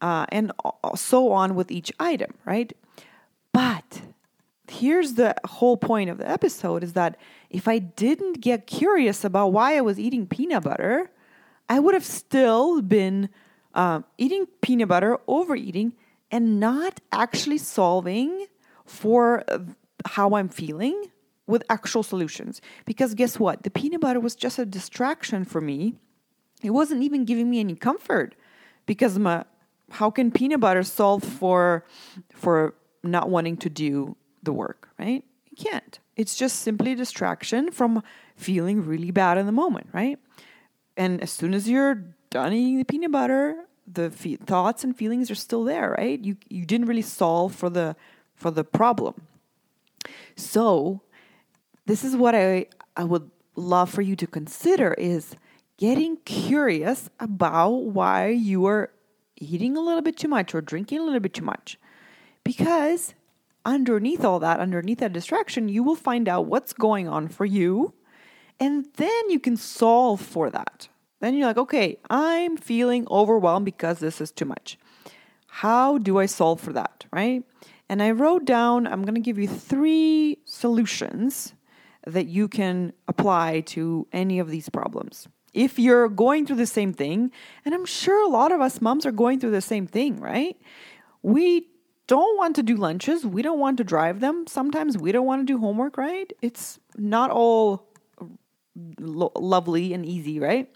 Uh, 0.00 0.26
and 0.30 0.52
so 0.94 1.32
on 1.32 1.54
with 1.54 1.70
each 1.70 1.92
item, 1.98 2.34
right? 2.44 2.72
But 3.52 4.02
here's 4.70 5.14
the 5.14 5.34
whole 5.44 5.76
point 5.76 6.10
of 6.10 6.18
the 6.18 6.28
episode 6.28 6.82
is 6.82 6.92
that 6.94 7.18
if 7.50 7.68
I 7.68 7.78
didn't 7.78 8.40
get 8.40 8.66
curious 8.66 9.24
about 9.24 9.48
why 9.52 9.76
I 9.76 9.80
was 9.80 9.98
eating 9.98 10.26
peanut 10.26 10.64
butter, 10.64 11.10
I 11.68 11.78
would 11.78 11.94
have 11.94 12.04
still 12.04 12.82
been 12.82 13.28
uh, 13.74 14.02
eating 14.18 14.46
peanut 14.62 14.88
butter, 14.88 15.18
overeating, 15.26 15.92
and 16.30 16.58
not 16.58 17.00
actually 17.12 17.58
solving 17.58 18.46
for 18.84 19.44
how 20.04 20.34
I'm 20.34 20.48
feeling 20.48 21.10
with 21.46 21.62
actual 21.68 22.02
solutions. 22.02 22.60
Because 22.84 23.14
guess 23.14 23.38
what? 23.38 23.62
The 23.62 23.70
peanut 23.70 24.00
butter 24.00 24.20
was 24.20 24.34
just 24.34 24.58
a 24.58 24.66
distraction 24.66 25.44
for 25.44 25.60
me. 25.60 25.94
It 26.62 26.70
wasn't 26.70 27.02
even 27.02 27.24
giving 27.24 27.50
me 27.50 27.60
any 27.60 27.74
comfort 27.76 28.34
because 28.86 29.18
my 29.18 29.44
how 29.90 30.10
can 30.10 30.32
peanut 30.32 30.60
butter 30.60 30.82
solve 30.82 31.22
for 31.22 31.84
for 32.32 32.74
not 33.04 33.30
wanting 33.30 33.56
to 33.58 33.70
do 33.70 34.16
the 34.46 34.52
work, 34.52 34.88
right? 34.98 35.22
You 35.50 35.64
can't. 35.70 35.98
It's 36.16 36.34
just 36.34 36.60
simply 36.60 36.94
distraction 36.94 37.70
from 37.70 38.02
feeling 38.36 38.84
really 38.84 39.10
bad 39.10 39.36
in 39.36 39.44
the 39.44 39.52
moment, 39.52 39.88
right? 39.92 40.18
And 40.96 41.22
as 41.22 41.30
soon 41.30 41.52
as 41.52 41.68
you're 41.68 42.02
done 42.30 42.52
eating 42.54 42.78
the 42.78 42.84
peanut 42.84 43.12
butter, 43.12 43.66
the 43.86 44.10
fe- 44.10 44.36
thoughts 44.36 44.82
and 44.82 44.96
feelings 44.96 45.30
are 45.30 45.36
still 45.36 45.64
there, 45.64 45.94
right? 45.98 46.18
You 46.18 46.36
you 46.48 46.64
didn't 46.64 46.86
really 46.86 47.02
solve 47.02 47.54
for 47.54 47.70
the 47.70 47.96
for 48.34 48.50
the 48.50 48.64
problem. 48.64 49.14
So, 50.36 51.02
this 51.86 52.02
is 52.02 52.16
what 52.16 52.34
I 52.34 52.66
I 52.96 53.04
would 53.04 53.30
love 53.54 53.90
for 53.90 54.02
you 54.02 54.16
to 54.16 54.26
consider 54.26 54.94
is 54.94 55.36
getting 55.76 56.16
curious 56.24 57.10
about 57.20 57.70
why 57.70 58.28
you 58.28 58.66
are 58.66 58.90
eating 59.36 59.76
a 59.76 59.80
little 59.80 60.02
bit 60.02 60.16
too 60.16 60.28
much 60.28 60.54
or 60.54 60.60
drinking 60.60 60.98
a 60.98 61.02
little 61.02 61.20
bit 61.20 61.34
too 61.34 61.44
much. 61.44 61.78
Because 62.44 63.14
underneath 63.66 64.24
all 64.24 64.38
that, 64.38 64.60
underneath 64.60 65.00
that 65.00 65.12
distraction, 65.12 65.68
you 65.68 65.82
will 65.82 65.96
find 65.96 66.28
out 66.28 66.46
what's 66.46 66.72
going 66.72 67.08
on 67.08 67.28
for 67.28 67.44
you. 67.44 67.92
And 68.58 68.86
then 68.96 69.30
you 69.30 69.38
can 69.38 69.56
solve 69.58 70.22
for 70.22 70.48
that. 70.48 70.88
Then 71.20 71.34
you're 71.34 71.46
like, 71.46 71.58
okay, 71.58 71.98
I'm 72.08 72.56
feeling 72.56 73.06
overwhelmed 73.10 73.66
because 73.66 73.98
this 73.98 74.20
is 74.20 74.30
too 74.30 74.44
much. 74.46 74.78
How 75.48 75.98
do 75.98 76.18
I 76.18 76.26
solve 76.26 76.60
for 76.60 76.72
that? 76.72 77.04
Right? 77.12 77.42
And 77.88 78.02
I 78.02 78.12
wrote 78.12 78.44
down, 78.44 78.86
I'm 78.86 79.02
going 79.02 79.14
to 79.14 79.20
give 79.20 79.38
you 79.38 79.48
three 79.48 80.38
solutions 80.44 81.54
that 82.06 82.26
you 82.26 82.48
can 82.48 82.92
apply 83.08 83.60
to 83.60 84.06
any 84.12 84.38
of 84.38 84.48
these 84.48 84.68
problems. 84.68 85.28
If 85.52 85.78
you're 85.78 86.08
going 86.08 86.46
through 86.46 86.56
the 86.56 86.66
same 86.66 86.92
thing, 86.92 87.32
and 87.64 87.74
I'm 87.74 87.86
sure 87.86 88.22
a 88.24 88.30
lot 88.30 88.52
of 88.52 88.60
us 88.60 88.80
moms 88.80 89.06
are 89.06 89.12
going 89.12 89.40
through 89.40 89.52
the 89.52 89.60
same 89.60 89.86
thing, 89.86 90.20
right? 90.20 90.56
We 91.22 91.66
don't 92.06 92.36
want 92.36 92.56
to 92.56 92.62
do 92.62 92.76
lunches. 92.76 93.26
We 93.26 93.42
don't 93.42 93.58
want 93.58 93.78
to 93.78 93.84
drive 93.84 94.20
them. 94.20 94.46
Sometimes 94.46 94.96
we 94.96 95.12
don't 95.12 95.26
want 95.26 95.46
to 95.46 95.52
do 95.52 95.58
homework, 95.58 95.96
right? 95.96 96.32
It's 96.40 96.78
not 96.96 97.30
all 97.30 97.88
lo- 98.98 99.32
lovely 99.34 99.92
and 99.92 100.06
easy, 100.06 100.38
right? 100.38 100.72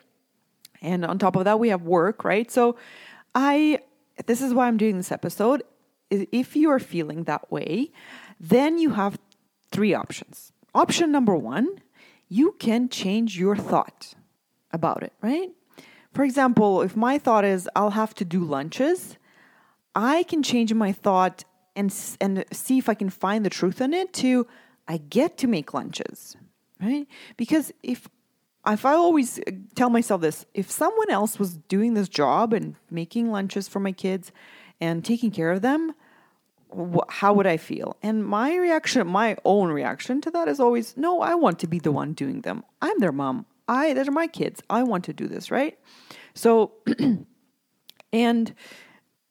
And 0.83 1.05
on 1.05 1.19
top 1.19 1.37
of 1.37 1.45
that, 1.45 1.59
we 1.59 1.69
have 1.69 1.83
work, 1.83 2.25
right? 2.25 2.51
So 2.51 2.77
I 3.35 3.81
this 4.27 4.43
is 4.43 4.53
why 4.53 4.67
I'm 4.67 4.77
doing 4.77 4.97
this 4.97 5.13
episode. 5.13 5.63
If 6.11 6.57
you 6.57 6.71
are 6.71 6.81
feeling 6.81 7.25
that 7.25 7.51
way, 7.53 7.93
then 8.39 8.79
you 8.79 8.91
have 8.91 9.19
three 9.71 9.95
options. 9.95 10.53
Option 10.75 11.13
number 11.13 11.37
1, 11.37 11.81
you 12.29 12.57
can 12.59 12.89
change 12.89 13.39
your 13.39 13.57
thought 13.57 14.15
about 14.73 15.03
it, 15.03 15.13
right? 15.21 15.51
For 16.13 16.25
example, 16.25 16.83
if 16.83 16.97
my 16.97 17.19
thought 17.19 17.45
is 17.45 17.69
I'll 17.77 17.91
have 17.91 18.15
to 18.15 18.25
do 18.25 18.45
lunches, 18.45 19.17
I 19.95 20.23
can 20.25 20.43
change 20.43 20.73
my 20.73 20.93
thought 20.93 21.45
and 21.77 21.95
and 22.21 22.45
see 22.53 22.79
if 22.79 22.89
I 22.89 22.95
can 22.95 23.11
find 23.11 23.45
the 23.45 23.51
truth 23.51 23.81
in 23.81 23.95
it 23.95 24.13
to 24.15 24.47
I 24.89 24.99
get 24.99 25.39
to 25.39 25.47
make 25.47 25.73
lunches, 25.73 26.37
right? 26.81 27.07
Because 27.37 27.73
if 27.83 28.09
if 28.67 28.85
I 28.85 28.93
always 28.93 29.39
uh, 29.39 29.53
tell 29.75 29.91
myself 29.91 30.21
this, 30.21 30.45
if 30.53 30.71
someone 30.71 31.11
else 31.11 31.39
was 31.39 31.57
doing 31.57 31.95
this 31.95 32.09
job 32.09 32.53
and 32.53 32.77
making 32.91 33.31
lunches 33.31 33.69
for 33.69 33.81
my 33.81 33.93
kids 33.93 34.33
and 34.81 35.05
taking 35.05 35.31
care 35.31 35.51
of 35.51 35.63
them, 35.63 35.95
how 37.09 37.33
would 37.33 37.47
I 37.47 37.57
feel? 37.57 37.97
And 38.03 38.25
my 38.25 38.55
reaction, 38.57 39.07
my 39.07 39.37
own 39.45 39.71
reaction 39.71 40.21
to 40.23 40.31
that 40.33 40.47
is 40.47 40.61
always, 40.61 40.97
no, 40.97 41.21
I 41.21 41.35
want 41.35 41.59
to 41.61 41.67
be 41.67 41.79
the 41.79 41.91
one 41.91 42.13
doing 42.13 42.43
them. 42.43 42.65
I'm 42.83 42.99
their 42.99 43.13
mom. 43.13 43.47
I, 43.67 43.93
they're 43.93 44.11
my 44.11 44.27
kids. 44.27 44.63
I 44.69 44.83
want 44.83 45.05
to 45.05 45.13
do 45.13 45.27
this, 45.27 45.51
right? 45.51 45.79
So, 46.35 46.73
and 48.13 48.55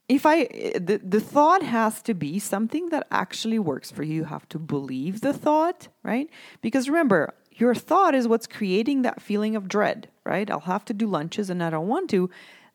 if 0.10 0.26
I, 0.26 0.46
the, 0.46 1.00
the 1.04 1.22
thought 1.22 1.62
has 1.62 2.02
to 2.02 2.16
be 2.16 2.40
something 2.40 2.90
that 2.90 3.08
actually 3.12 3.60
works 3.60 3.92
for 3.92 4.04
you. 4.04 4.16
You 4.16 4.24
have 4.26 4.50
to 4.50 4.60
believe 4.60 5.22
the 5.22 5.34
thought, 5.34 5.88
right? 6.04 6.28
Because 6.62 6.90
remember, 6.90 7.36
your 7.52 7.76
thought 7.76 8.16
is 8.16 8.28
what's 8.28 8.48
creating 8.48 9.04
that 9.04 9.22
feeling 9.22 9.56
of 9.56 9.68
dread, 9.68 10.10
right? 10.26 10.50
I'll 10.50 10.62
have 10.62 10.84
to 10.86 10.94
do 10.94 11.06
lunches 11.06 11.50
and 11.50 11.64
I 11.64 11.70
don't 11.70 11.88
want 11.88 12.10
to. 12.10 12.30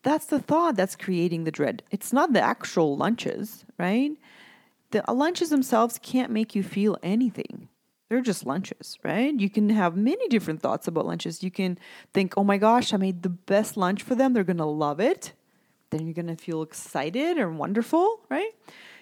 That's 0.05 0.26
the 0.26 0.38
thought 0.38 0.76
that's 0.76 0.95
creating 0.95 1.43
the 1.45 1.50
dread. 1.50 1.83
It's 1.91 2.12
not 2.12 2.33
the 2.33 2.41
actual 2.41 2.97
lunches, 2.97 3.64
right? 3.79 4.12
The 4.93 5.11
uh, 5.11 5.12
lunches 5.12 5.50
themselves 5.50 5.99
can't 6.00 6.31
make 6.31 6.55
you 6.55 6.62
feel 6.62 6.97
anything. 7.03 7.69
They're 8.09 8.21
just 8.21 8.47
lunches, 8.47 8.99
right? 9.03 9.35
You 9.35 9.50
can 9.50 9.71
have 9.71 9.97
many 9.97 10.29
different 10.29 10.62
thoughts 10.62 10.87
about 10.87 11.07
lunches. 11.07 11.43
You 11.43 11.50
can 11.50 11.79
think, 12.12 12.35
oh 12.37 12.45
my 12.45 12.59
gosh, 12.59 12.93
I 12.93 12.97
made 12.97 13.23
the 13.23 13.31
best 13.31 13.76
lunch 13.76 14.05
for 14.05 14.14
them. 14.14 14.35
They're 14.35 14.45
going 14.45 14.59
to 14.59 14.64
love 14.64 15.00
it. 15.00 15.33
Then 15.95 16.07
you're 16.07 16.15
going 16.15 16.35
to 16.35 16.37
feel 16.37 16.63
excited 16.63 17.37
and 17.37 17.59
wonderful, 17.59 18.21
right? 18.29 18.51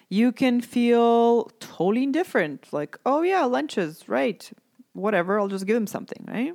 You 0.09 0.31
can 0.31 0.61
feel 0.61 1.45
totally 1.59 2.03
indifferent, 2.03 2.71
like, 2.71 2.97
oh 3.05 3.23
yeah, 3.23 3.45
lunches, 3.45 4.07
right? 4.07 4.51
whatever, 4.93 5.39
I'll 5.39 5.47
just 5.47 5.65
give 5.65 5.75
them 5.75 5.87
something, 5.87 6.25
right? 6.27 6.53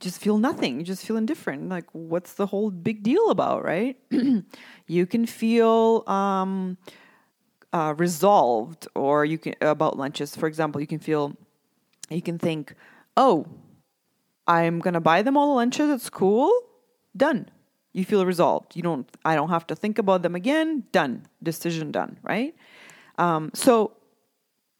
Just 0.00 0.20
feel 0.20 0.38
nothing. 0.38 0.84
Just 0.84 1.06
feel 1.06 1.16
indifferent. 1.16 1.68
Like, 1.68 1.86
what's 1.92 2.34
the 2.34 2.46
whole 2.46 2.70
big 2.70 3.02
deal 3.02 3.30
about, 3.30 3.64
right? 3.64 3.96
you 4.86 5.06
can 5.06 5.26
feel 5.26 6.04
um, 6.06 6.78
uh, 7.72 7.94
resolved, 7.96 8.86
or 8.94 9.24
you 9.24 9.38
can 9.38 9.54
about 9.60 9.96
lunches. 9.96 10.36
For 10.36 10.46
example, 10.46 10.80
you 10.80 10.86
can 10.86 10.98
feel, 10.98 11.36
you 12.10 12.22
can 12.22 12.38
think, 12.38 12.74
oh, 13.16 13.46
I'm 14.46 14.80
gonna 14.80 15.00
buy 15.00 15.22
them 15.22 15.36
all 15.36 15.48
the 15.48 15.54
lunches 15.54 15.90
at 15.90 16.00
school. 16.00 16.52
Done. 17.16 17.48
You 17.94 18.04
feel 18.04 18.26
resolved. 18.26 18.76
You 18.76 18.82
don't. 18.82 19.08
I 19.24 19.34
don't 19.36 19.48
have 19.48 19.66
to 19.68 19.74
think 19.74 19.98
about 19.98 20.22
them 20.22 20.34
again. 20.34 20.84
Done. 20.92 21.26
Decision 21.42 21.92
done. 21.92 22.18
Right. 22.22 22.54
Um, 23.16 23.50
so, 23.54 23.92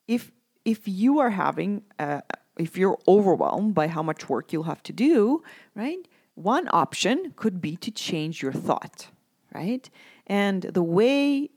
if 0.07 0.33
if 0.65 0.87
you 0.87 1.21
are 1.21 1.31
having 1.31 1.83
a, 1.99 2.23
if 2.59 2.77
you're 2.77 2.99
overwhelmed 3.07 3.75
by 3.75 3.87
how 3.89 4.03
much 4.03 4.29
work 4.29 4.53
you'll 4.53 4.65
have 4.65 4.83
to 4.83 4.93
do, 4.93 5.43
right? 5.75 5.99
One 6.35 6.69
option 6.73 7.33
could 7.37 7.61
be 7.61 7.77
to 7.77 7.91
change 7.93 8.43
your 8.43 8.53
thought, 8.53 9.07
right? 9.55 9.89
And 10.27 10.63
the 10.63 10.83
way 10.83 11.51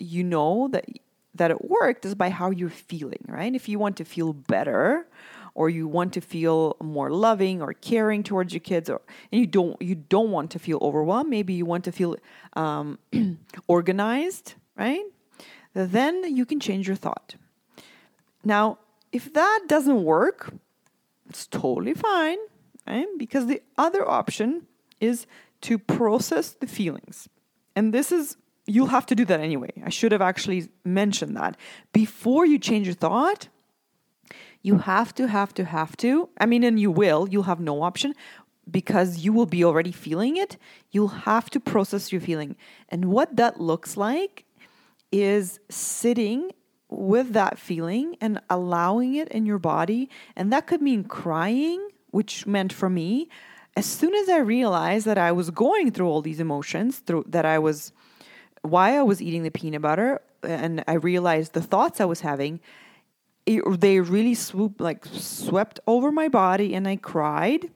you 0.00 0.24
know 0.24 0.68
that 0.72 0.86
that 1.36 1.50
it 1.50 1.64
worked 1.64 2.04
is 2.04 2.14
by 2.14 2.30
how 2.30 2.50
you're 2.50 2.68
feeling, 2.68 3.24
right? 3.28 3.54
If 3.54 3.68
you 3.68 3.78
want 3.78 3.96
to 3.98 4.04
feel 4.04 4.32
better 4.32 5.06
or 5.56 5.70
you 5.70 5.88
want 5.88 6.12
to 6.12 6.20
feel 6.20 6.76
more 6.82 7.10
loving 7.10 7.62
or 7.62 7.72
caring 7.72 8.22
towards 8.22 8.52
your 8.52 8.60
kids 8.60 8.90
or 8.90 9.00
and 9.32 9.40
you 9.40 9.46
don't 9.46 9.80
you 9.80 9.94
don't 9.94 10.30
want 10.30 10.50
to 10.50 10.58
feel 10.58 10.78
overwhelmed, 10.82 11.30
maybe 11.30 11.54
you 11.54 11.64
want 11.64 11.82
to 11.84 11.92
feel 11.92 12.14
um, 12.52 12.98
organized, 13.66 14.54
right? 14.76 15.02
Then 15.72 16.36
you 16.36 16.44
can 16.44 16.60
change 16.60 16.86
your 16.86 16.96
thought. 16.96 17.36
Now, 18.44 18.78
if 19.12 19.32
that 19.32 19.60
doesn't 19.66 20.04
work, 20.04 20.52
it's 21.28 21.46
totally 21.46 21.94
fine, 21.94 22.38
right? 22.86 23.06
Because 23.16 23.46
the 23.46 23.62
other 23.78 24.08
option 24.08 24.66
is 25.00 25.26
to 25.62 25.78
process 25.78 26.50
the 26.50 26.66
feelings. 26.66 27.28
And 27.74 27.92
this 27.92 28.12
is, 28.12 28.36
you'll 28.66 28.94
have 28.98 29.06
to 29.06 29.14
do 29.14 29.24
that 29.24 29.40
anyway. 29.40 29.72
I 29.84 29.90
should 29.90 30.12
have 30.12 30.22
actually 30.22 30.68
mentioned 30.84 31.36
that. 31.36 31.56
Before 31.92 32.46
you 32.46 32.58
change 32.58 32.86
your 32.86 32.94
thought, 32.94 33.48
you 34.66 34.78
have 34.78 35.14
to, 35.14 35.28
have 35.28 35.54
to, 35.54 35.64
have 35.64 35.96
to. 35.98 36.28
I 36.38 36.46
mean, 36.46 36.64
and 36.64 36.80
you 36.80 36.90
will, 36.90 37.28
you'll 37.30 37.44
have 37.44 37.60
no 37.60 37.82
option 37.82 38.14
because 38.68 39.18
you 39.18 39.32
will 39.32 39.46
be 39.46 39.64
already 39.64 39.92
feeling 39.92 40.36
it. 40.36 40.56
You'll 40.90 41.22
have 41.30 41.48
to 41.50 41.60
process 41.60 42.10
your 42.10 42.20
feeling. 42.20 42.56
And 42.88 43.04
what 43.04 43.36
that 43.36 43.60
looks 43.60 43.96
like 43.96 44.44
is 45.12 45.60
sitting 45.70 46.50
with 46.88 47.32
that 47.32 47.60
feeling 47.60 48.16
and 48.20 48.40
allowing 48.50 49.14
it 49.14 49.28
in 49.28 49.46
your 49.46 49.60
body. 49.60 50.10
And 50.34 50.52
that 50.52 50.66
could 50.66 50.82
mean 50.82 51.04
crying, 51.04 51.80
which 52.10 52.44
meant 52.44 52.72
for 52.72 52.90
me, 52.90 53.28
as 53.76 53.86
soon 53.86 54.16
as 54.16 54.28
I 54.28 54.38
realized 54.38 55.06
that 55.06 55.18
I 55.18 55.30
was 55.30 55.50
going 55.50 55.92
through 55.92 56.08
all 56.08 56.22
these 56.22 56.40
emotions, 56.40 56.98
through 56.98 57.26
that 57.28 57.44
I 57.44 57.60
was 57.60 57.92
why 58.62 58.98
I 58.98 59.02
was 59.02 59.22
eating 59.22 59.44
the 59.44 59.50
peanut 59.52 59.82
butter, 59.82 60.20
and 60.42 60.82
I 60.88 60.94
realized 60.94 61.52
the 61.52 61.62
thoughts 61.62 62.00
I 62.00 62.04
was 62.04 62.22
having, 62.22 62.58
it, 63.46 63.80
they 63.80 64.00
really 64.00 64.34
swooped 64.34 64.80
like 64.80 65.06
swept 65.06 65.80
over 65.86 66.10
my 66.12 66.28
body, 66.28 66.74
and 66.74 66.86
I 66.86 66.96
cried, 66.96 67.70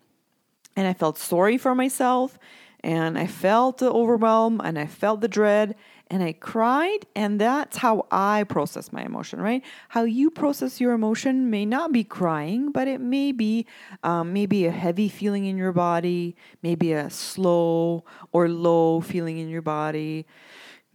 and 0.77 0.87
I 0.87 0.93
felt 0.93 1.17
sorry 1.17 1.57
for 1.57 1.75
myself, 1.75 2.39
and 2.83 3.17
I 3.17 3.27
felt 3.27 3.79
the 3.79 3.91
overwhelm, 3.91 4.61
and 4.63 4.79
I 4.79 4.87
felt 4.87 5.21
the 5.21 5.29
dread, 5.29 5.77
and 6.11 6.25
I 6.25 6.33
cried, 6.33 7.07
and 7.15 7.41
that's 7.41 7.77
how 7.77 8.07
I 8.11 8.43
process 8.45 8.93
my 8.93 9.03
emotion, 9.03 9.41
right? 9.41 9.63
How 9.91 10.03
you 10.03 10.29
process 10.29 10.81
your 10.81 10.93
emotion 10.93 11.51
may 11.51 11.65
not 11.65 11.93
be 11.93 12.03
crying, 12.03 12.73
but 12.73 12.89
it 12.89 13.01
may 13.01 13.31
be 13.31 13.67
um, 14.03 14.33
maybe 14.33 14.67
a 14.67 14.73
heavy 14.73 15.09
feeling 15.09 15.45
in 15.45 15.57
your 15.57 15.73
body, 15.73 16.35
maybe 16.63 16.93
a 16.93 17.09
slow 17.11 18.05
or 18.33 18.49
low 18.49 19.01
feeling 19.01 19.39
in 19.39 19.49
your 19.49 19.63
body, 19.63 20.27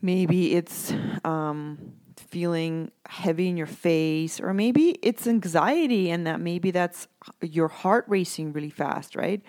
maybe 0.01 0.53
it's 0.53 0.94
um, 1.24 1.94
feeling 2.27 2.91
heavy 3.08 3.48
in 3.48 3.58
your 3.58 3.67
face, 3.67 4.39
or 4.39 4.53
maybe 4.53 4.98
it's 5.01 5.27
anxiety, 5.27 6.10
and 6.10 6.25
that 6.27 6.39
maybe 6.39 6.72
that's 6.72 7.08
your 7.41 7.67
heart 7.67 8.05
racing 8.08 8.53
really 8.53 8.70
fast, 8.70 9.15
right? 9.15 9.41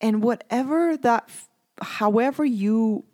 And 0.00 0.22
whatever 0.22 0.96
that, 0.98 1.30
however 1.80 2.44
you 2.44 3.04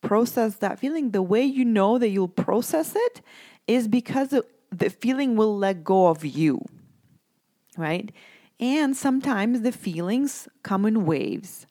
process 0.00 0.56
that 0.56 0.78
feeling, 0.78 1.10
the 1.10 1.22
way 1.22 1.42
you 1.42 1.64
know 1.64 1.98
that 1.98 2.08
you'll 2.08 2.28
process 2.28 2.94
it 2.96 3.22
is 3.66 3.88
because 3.88 4.34
the 4.70 4.90
feeling 4.90 5.36
will 5.36 5.56
let 5.56 5.84
go 5.84 6.08
of 6.08 6.24
you, 6.24 6.64
right? 7.76 8.10
And 8.58 8.96
sometimes 8.96 9.62
the 9.62 9.72
feelings 9.72 10.48
come 10.62 10.84
in 10.86 11.04
waves. 11.04 11.66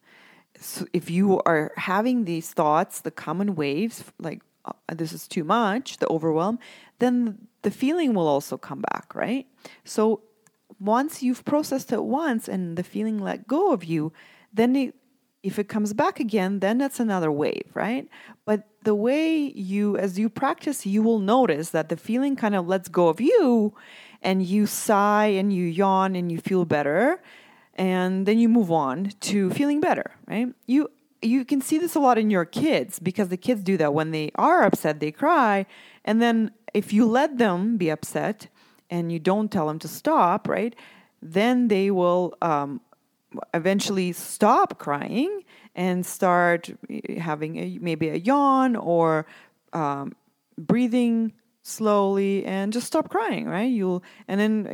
So 0.58 0.86
if 0.94 1.10
you 1.10 1.42
are 1.46 1.72
having 1.76 2.26
these 2.26 2.52
thoughts, 2.52 3.02
the 3.02 3.12
common 3.12 3.56
waves, 3.56 4.04
like 4.20 4.42
Uh, 4.66 4.74
this 4.94 5.14
is 5.14 5.28
too 5.28 5.44
much, 5.44 5.98
the 5.98 6.08
overwhelm, 6.10 6.60
then 7.00 7.48
the 7.62 7.72
feeling 7.72 8.14
will 8.14 8.28
also 8.28 8.58
come 8.58 8.82
back, 8.94 9.14
right? 9.16 9.48
So 9.84 10.22
once 10.80 11.22
you've 11.22 11.46
processed 11.46 11.92
it 11.92 12.04
once 12.04 12.48
and 12.48 12.78
the 12.78 12.84
feeling 12.84 13.20
let 13.20 13.48
go 13.48 13.72
of 13.72 13.84
you, 13.84 14.12
then 14.54 14.76
it, 14.76 14.96
if 15.44 15.58
it 15.58 15.68
comes 15.68 15.94
back 15.94 16.20
again, 16.20 16.60
then 16.60 16.78
that's 16.78 17.00
another 17.00 17.32
wave, 17.32 17.70
right? 17.74 18.08
But 18.46 18.68
the 18.84 18.96
way 18.96 19.38
you, 19.38 19.98
as 19.98 20.20
you 20.20 20.30
practice, 20.30 20.86
you 20.86 21.02
will 21.02 21.20
notice 21.20 21.70
that 21.72 21.90
the 21.90 21.98
feeling 21.98 22.36
kind 22.36 22.56
of 22.56 22.68
lets 22.68 22.90
go 22.90 23.08
of 23.08 23.20
you 23.22 23.74
and 24.22 24.44
you 24.44 24.66
sigh 24.66 25.28
and 25.28 25.52
you 25.54 25.66
yawn 25.66 26.16
and 26.16 26.32
you 26.32 26.40
feel 26.40 26.66
better. 26.66 27.22
And 27.76 28.26
then 28.26 28.38
you 28.38 28.50
move 28.50 28.72
on 28.72 29.12
to 29.22 29.50
feeling 29.52 29.80
better, 29.80 30.12
right? 30.28 30.48
You 30.68 30.90
you 31.22 31.46
can 31.46 31.62
see 31.62 31.78
this 31.78 31.96
a 31.96 32.00
lot 32.00 32.18
in 32.18 32.30
your 32.30 32.46
kids 32.46 33.00
because 33.00 33.30
the 33.30 33.38
kids 33.38 33.62
do 33.64 33.78
that 33.78 33.94
when 33.94 34.12
they 34.12 34.32
are 34.36 34.64
upset, 34.64 35.00
they 35.00 35.12
cry. 35.12 35.66
And 36.04 36.22
then 36.22 36.52
if 36.74 36.92
you 36.94 37.06
let 37.06 37.38
them 37.38 37.78
be 37.78 37.90
upset 37.90 38.48
and 38.90 39.12
you 39.12 39.20
don't 39.20 39.52
tell 39.52 39.68
them 39.68 39.80
to 39.80 39.88
stop, 39.88 40.48
right? 40.48 40.76
Then 41.22 41.68
they 41.68 41.92
will 41.92 42.36
um, 42.42 42.82
eventually 43.54 44.12
stop 44.14 44.80
crying 44.80 45.44
and 45.76 46.06
start 46.06 46.70
having 47.18 47.58
a, 47.58 47.78
maybe 47.80 48.10
a 48.10 48.16
yawn 48.16 48.76
or 48.76 49.26
um, 49.74 50.14
breathing 50.58 51.34
slowly 51.64 52.44
and 52.46 52.74
just 52.74 52.88
stop 52.88 53.08
crying 53.08 53.46
right 53.46 53.72
you'll 53.72 54.04
and 54.28 54.40
then 54.40 54.66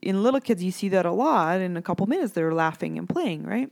in 0.00 0.22
little 0.22 0.40
kids 0.40 0.64
you 0.64 0.72
see 0.72 0.88
that 0.88 1.04
a 1.04 1.12
lot 1.12 1.60
in 1.60 1.76
a 1.76 1.82
couple 1.82 2.06
minutes 2.06 2.32
they're 2.32 2.54
laughing 2.54 2.96
and 2.96 3.10
playing 3.10 3.42
right 3.44 3.70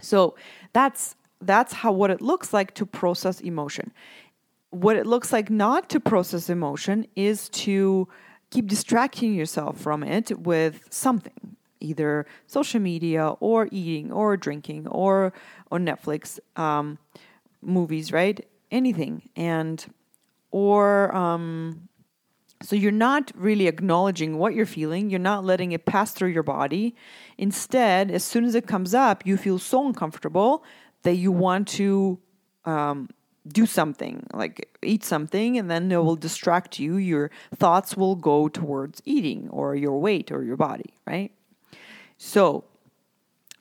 so 0.00 0.34
that's 0.72 1.14
that's 1.46 1.72
how 1.72 1.92
what 1.92 2.10
it 2.10 2.20
looks 2.20 2.52
like 2.52 2.74
to 2.74 2.86
process 2.86 3.40
emotion 3.40 3.92
what 4.70 4.96
it 4.96 5.06
looks 5.06 5.32
like 5.32 5.50
not 5.50 5.88
to 5.88 6.00
process 6.00 6.50
emotion 6.50 7.06
is 7.14 7.48
to 7.50 8.08
keep 8.50 8.66
distracting 8.66 9.34
yourself 9.34 9.78
from 9.78 10.02
it 10.02 10.36
with 10.40 10.86
something 10.90 11.56
either 11.80 12.26
social 12.46 12.80
media 12.80 13.28
or 13.40 13.68
eating 13.70 14.10
or 14.10 14.36
drinking 14.36 14.88
or 14.88 15.32
on 15.70 15.84
Netflix 15.84 16.38
um, 16.56 16.98
movies, 17.62 18.10
right? 18.10 18.46
Anything. 18.70 19.28
And, 19.36 19.84
or, 20.50 21.14
um, 21.14 21.88
so 22.62 22.74
you're 22.74 22.92
not 22.92 23.30
really 23.34 23.66
acknowledging 23.66 24.38
what 24.38 24.54
you're 24.54 24.64
feeling. 24.64 25.10
You're 25.10 25.20
not 25.20 25.44
letting 25.44 25.72
it 25.72 25.84
pass 25.84 26.12
through 26.12 26.30
your 26.30 26.42
body. 26.42 26.96
Instead, 27.36 28.10
as 28.10 28.24
soon 28.24 28.44
as 28.44 28.54
it 28.54 28.66
comes 28.66 28.94
up, 28.94 29.26
you 29.26 29.36
feel 29.36 29.58
so 29.58 29.86
uncomfortable 29.86 30.64
that 31.04 31.14
you 31.14 31.30
want 31.30 31.68
to 31.68 32.18
um, 32.64 33.08
do 33.46 33.66
something, 33.66 34.26
like 34.32 34.76
eat 34.82 35.04
something, 35.04 35.56
and 35.58 35.70
then 35.70 35.92
it 35.92 35.96
will 35.96 36.16
distract 36.16 36.78
you. 36.78 36.96
Your 36.96 37.30
thoughts 37.54 37.96
will 37.96 38.16
go 38.16 38.48
towards 38.48 39.00
eating 39.04 39.48
or 39.50 39.76
your 39.76 39.98
weight 39.98 40.32
or 40.32 40.42
your 40.42 40.56
body, 40.56 40.94
right? 41.06 41.30
So, 42.16 42.64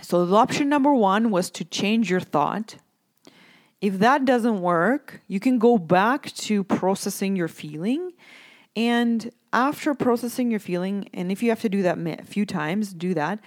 so 0.02 0.26
the 0.26 0.36
option 0.36 0.70
number 0.70 0.94
one 0.94 1.32
was 1.32 1.50
to 1.52 1.66
change 1.66 2.10
your 2.10 2.22
thought. 2.22 2.78
If 3.82 4.00
that 4.00 4.24
doesn't 4.24 4.62
work, 4.62 5.22
you 5.28 5.42
can 5.42 5.60
go 5.60 5.78
back 5.78 6.32
to 6.36 6.64
processing 6.64 7.36
your 7.36 7.50
feeling. 7.50 8.14
And 8.76 9.32
after 9.52 9.94
processing 9.94 10.50
your 10.50 10.62
feeling, 10.62 11.10
and 11.14 11.32
if 11.32 11.44
you 11.44 11.50
have 11.50 11.62
to 11.62 11.70
do 11.70 11.84
that 11.84 11.98
a 11.98 12.24
few 12.24 12.46
times, 12.46 12.94
do 12.94 13.14
that. 13.14 13.40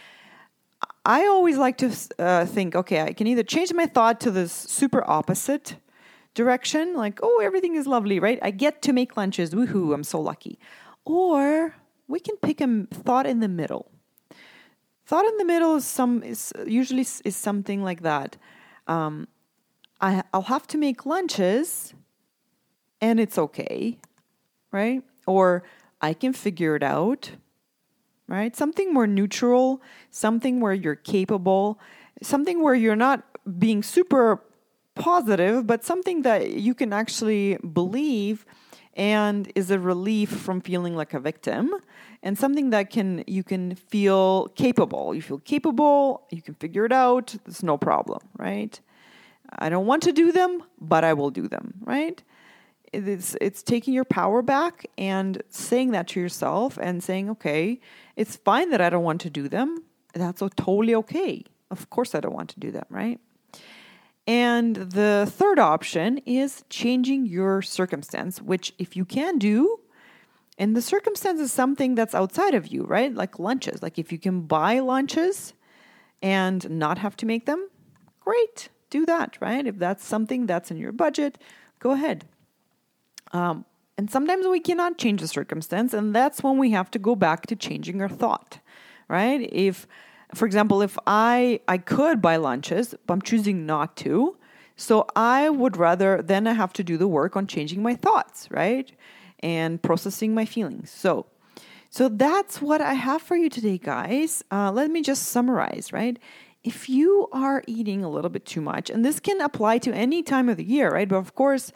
I 1.07 1.25
always 1.27 1.57
like 1.57 1.79
to 1.79 1.93
uh, 2.19 2.47
think, 2.47 2.75
okay, 2.75 3.01
I 3.01 3.13
can 3.13 3.29
either 3.29 3.45
change 3.45 3.73
my 3.73 3.87
thought 3.87 4.21
to 4.23 4.31
this 4.33 4.53
super 4.53 5.09
opposite 5.09 5.77
direction, 6.35 6.95
like, 6.95 7.21
oh, 7.23 7.41
everything 7.41 7.77
is 7.77 7.87
lovely, 7.87 8.19
right? 8.19 8.41
I 8.43 8.51
get 8.51 8.83
to 8.83 8.93
make 8.93 9.17
lunches, 9.17 9.55
woohoo, 9.55 9.95
I'm 9.95 10.03
so 10.03 10.21
lucky. 10.21 10.59
Or 11.05 11.77
we 12.09 12.19
can 12.19 12.37
pick 12.39 12.61
a 12.61 12.87
thought 12.93 13.25
in 13.25 13.39
the 13.39 13.47
middle. 13.47 13.89
Thought 15.07 15.27
in 15.27 15.37
the 15.39 15.45
middle 15.45 15.77
is 15.77 15.85
some 15.85 16.25
is 16.25 16.53
usually 16.67 17.07
is 17.25 17.37
something 17.37 17.85
like 17.85 18.03
that. 18.03 18.37
Um, 18.89 19.29
I 20.01 20.25
I'll 20.35 20.43
have 20.43 20.67
to 20.69 20.79
make 20.79 21.07
lunches, 21.07 21.95
and 23.01 23.21
it's 23.21 23.39
okay, 23.39 24.01
right? 24.73 25.05
Or 25.25 25.63
I 26.01 26.13
can 26.15 26.33
figure 26.33 26.75
it 26.75 26.83
out, 26.83 27.31
right? 28.29 28.57
Something 28.57 28.93
more 28.93 29.07
neutral, 29.07 29.83
something 30.11 30.61
where 30.61 30.75
you're 30.75 30.97
capable, 30.97 31.79
something 32.23 32.63
where 32.63 32.75
you're 32.75 32.97
not 32.97 33.25
being 33.59 33.83
super 33.83 34.43
positive, 34.95 35.67
but 35.67 35.85
something 35.85 36.23
that 36.23 36.51
you 36.51 36.75
can 36.75 36.93
actually 36.93 37.57
believe 37.59 38.45
and 38.97 39.53
is 39.55 39.71
a 39.71 39.79
relief 39.79 40.31
from 40.31 40.61
feeling 40.61 40.97
like 40.97 41.13
a 41.13 41.21
victim 41.21 41.71
and 42.23 42.37
something 42.39 42.71
that 42.71 42.91
can 42.91 43.23
you 43.27 43.45
can 43.45 43.75
feel 43.75 44.49
capable. 44.57 45.15
You 45.15 45.23
feel 45.23 45.39
capable 45.39 46.27
you 46.31 46.43
can 46.43 46.55
figure 46.55 46.87
it 46.87 46.93
out 46.93 47.37
there's 47.45 47.63
no 47.63 47.77
problem 47.77 48.21
right? 48.39 48.81
I 49.59 49.69
don't 49.69 49.87
want 49.87 50.03
to 50.05 50.13
do 50.13 50.33
them 50.33 50.63
but 50.81 51.05
i 51.05 51.13
will 51.13 51.31
do 51.31 51.47
them 51.47 51.75
right? 51.85 52.23
It's 52.93 53.37
it's 53.41 53.63
taking 53.63 53.93
your 53.93 54.07
power 54.07 54.41
back 54.41 54.87
and 54.97 55.43
saying 55.51 55.91
that 55.91 56.09
to 56.09 56.21
yourself 56.21 56.79
and 56.81 57.05
saying 57.05 57.29
okay 57.31 57.81
it's 58.17 58.37
fine 58.37 58.71
that 58.71 58.81
i 58.81 58.91
don't 58.91 59.05
want 59.05 59.21
to 59.21 59.31
do 59.31 59.49
them 59.49 59.85
that's 60.15 60.43
totally 60.57 60.95
okay 60.95 61.45
of 61.71 61.89
course 61.91 62.15
i 62.15 62.21
don't 62.21 62.35
want 62.35 62.49
to 62.49 62.61
do 62.61 62.71
them 62.71 62.87
right 62.91 63.21
and 64.27 64.75
the 64.77 65.31
third 65.31 65.59
option 65.59 66.19
is 66.27 66.65
changing 66.69 67.27
your 67.27 67.63
circumstance, 67.63 68.43
which, 68.43 68.75
if 68.77 68.97
you 68.97 69.05
can 69.05 69.39
do, 69.39 69.79
and 70.59 70.75
the 70.75 70.83
circumstance 70.83 71.41
is 71.41 71.53
something 71.53 71.95
that's 71.95 72.15
outside 72.15 72.55
of 72.55 72.67
you, 72.67 72.85
right? 72.85 73.15
Like 73.15 73.39
lunches. 73.39 73.83
Like 73.83 73.99
if 73.99 74.11
you 74.11 74.19
can 74.19 74.43
buy 74.43 74.81
lunches 74.81 75.53
and 76.23 76.69
not 76.71 76.99
have 76.99 77.17
to 77.19 77.27
make 77.27 77.47
them, 77.47 77.69
great, 78.21 78.71
do 78.91 79.07
that, 79.07 79.37
right? 79.41 79.67
If 79.67 79.79
that's 79.79 80.05
something 80.05 80.47
that's 80.47 80.71
in 80.71 80.79
your 80.79 80.93
budget, 80.93 81.39
go 81.79 81.93
ahead. 81.93 82.25
Um, 83.33 83.65
and 83.99 84.11
sometimes 84.11 84.47
we 84.47 84.61
cannot 84.61 84.99
change 84.99 85.21
the 85.21 85.29
circumstance, 85.29 85.95
and 85.95 86.15
that's 86.15 86.43
when 86.43 86.59
we 86.59 86.71
have 86.73 86.91
to 86.93 86.99
go 86.99 87.17
back 87.17 87.47
to 87.47 87.57
changing 87.57 88.01
our 88.03 88.09
thought, 88.09 88.59
right? 89.09 89.49
If 89.53 89.87
for 90.35 90.47
example, 90.47 90.83
if 90.83 90.99
I 91.07 91.61
I 91.69 91.79
could 91.79 92.21
buy 92.21 92.37
lunches, 92.37 92.95
but 93.07 93.15
I'm 93.15 93.23
choosing 93.23 93.65
not 93.65 93.97
to, 93.99 94.37
so 94.77 95.07
I 95.15 95.49
would 95.49 95.77
rather 95.77 96.21
then 96.23 96.47
I 96.47 96.53
have 96.53 96.73
to 96.75 96.85
do 96.85 96.97
the 96.97 97.09
work 97.09 97.37
on 97.37 97.47
changing 97.47 97.83
my 97.83 97.95
thoughts, 97.95 98.49
right? 98.51 98.91
And 99.41 99.83
processing 99.83 100.35
my 100.35 100.45
feelings. 100.45 100.91
So 100.91 101.27
so 101.89 102.09
that's 102.09 102.61
what 102.61 102.81
I 102.81 102.95
have 102.95 103.23
for 103.23 103.37
you 103.37 103.49
today, 103.49 103.79
guys. 103.79 104.45
Uh, 104.51 104.71
let 104.71 104.91
me 104.91 105.01
just 105.03 105.25
summarize, 105.25 105.93
right? 105.93 106.19
If 106.63 106.89
you 106.89 107.29
are 107.33 107.63
eating 107.67 108.05
a 108.05 108.11
little 108.11 108.29
bit 108.29 108.45
too 108.45 108.61
much, 108.61 108.91
and 108.91 109.05
this 109.05 109.21
can 109.21 109.41
apply 109.41 109.79
to 109.79 109.93
any 109.95 110.23
time 110.23 110.49
of 110.49 110.57
the 110.57 110.65
year, 110.65 110.91
right? 110.91 111.09
But 111.09 111.17
of 111.17 111.35
course, 111.35 111.73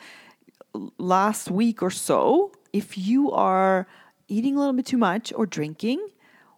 last 0.98 1.50
week 1.50 1.82
or 1.82 1.90
so, 1.90 2.52
if 2.72 2.96
you 2.96 3.30
are 3.32 3.86
eating 4.28 4.56
a 4.56 4.58
little 4.58 4.72
bit 4.72 4.86
too 4.86 4.98
much 4.98 5.32
or 5.34 5.46
drinking, 5.46 6.06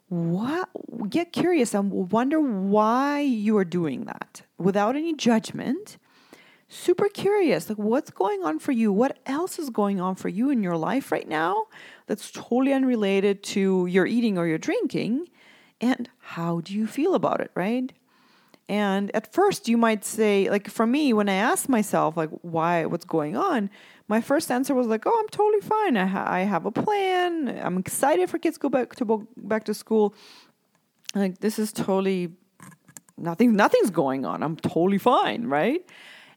what 0.09 0.68
get 1.09 1.33
curious 1.33 1.72
and 1.72 2.12
wonder 2.12 2.38
why 2.38 3.20
you 3.20 3.57
are 3.57 3.64
doing 3.64 4.05
that 4.05 4.42
without 4.59 4.94
any 4.94 5.14
judgment. 5.14 5.96
Super 6.68 7.09
curious 7.09 7.68
like 7.68 7.79
what's 7.79 8.11
going 8.11 8.42
on 8.42 8.59
for 8.59 8.72
you? 8.72 8.92
What 8.92 9.18
else 9.27 9.59
is 9.59 9.70
going 9.70 10.01
on 10.01 10.14
for 10.14 10.29
you 10.29 10.51
in 10.51 10.62
your 10.62 10.77
life 10.77 11.12
right 11.12 11.29
now 11.29 11.64
that's 12.07 12.31
totally 12.31 12.72
unrelated 12.72 13.42
to 13.44 13.87
your 13.87 14.07
eating 14.07 14.37
or 14.37 14.46
your 14.46 14.59
drinking? 14.59 15.29
And 15.81 16.09
how 16.18 16.61
do 16.61 16.75
you 16.75 16.87
feel 16.87 17.14
about 17.14 17.40
it 17.40 17.51
right? 17.55 17.92
And 18.68 19.11
at 19.14 19.33
first 19.33 19.68
you 19.68 19.77
might 19.77 20.05
say 20.05 20.48
like 20.48 20.68
for 20.68 20.87
me 20.87 21.12
when 21.12 21.29
i 21.29 21.35
ask 21.35 21.68
myself 21.68 22.16
like 22.16 22.31
why 22.40 22.87
what's 22.87 23.05
going 23.05 23.37
on 23.37 23.68
my 24.12 24.20
first 24.20 24.51
answer 24.51 24.75
was 24.75 24.88
like, 24.94 25.05
"Oh, 25.07 25.18
I'm 25.20 25.31
totally 25.40 25.64
fine. 25.75 25.94
I, 25.96 26.09
ha- 26.14 26.31
I 26.38 26.40
have 26.55 26.64
a 26.66 26.75
plan. 26.87 27.33
I'm 27.66 27.79
excited 27.79 28.29
for 28.31 28.38
kids 28.44 28.57
to 28.59 28.62
go 28.66 28.70
back 28.77 28.88
to 28.96 29.05
bo- 29.11 29.29
back 29.53 29.64
to 29.68 29.75
school. 29.83 30.14
Like 31.14 31.35
this 31.44 31.59
is 31.59 31.72
totally 31.72 32.22
nothing. 33.16 33.48
Nothing's 33.64 33.92
going 34.03 34.22
on. 34.31 34.42
I'm 34.42 34.57
totally 34.57 34.98
fine, 34.98 35.42
right?" 35.59 35.83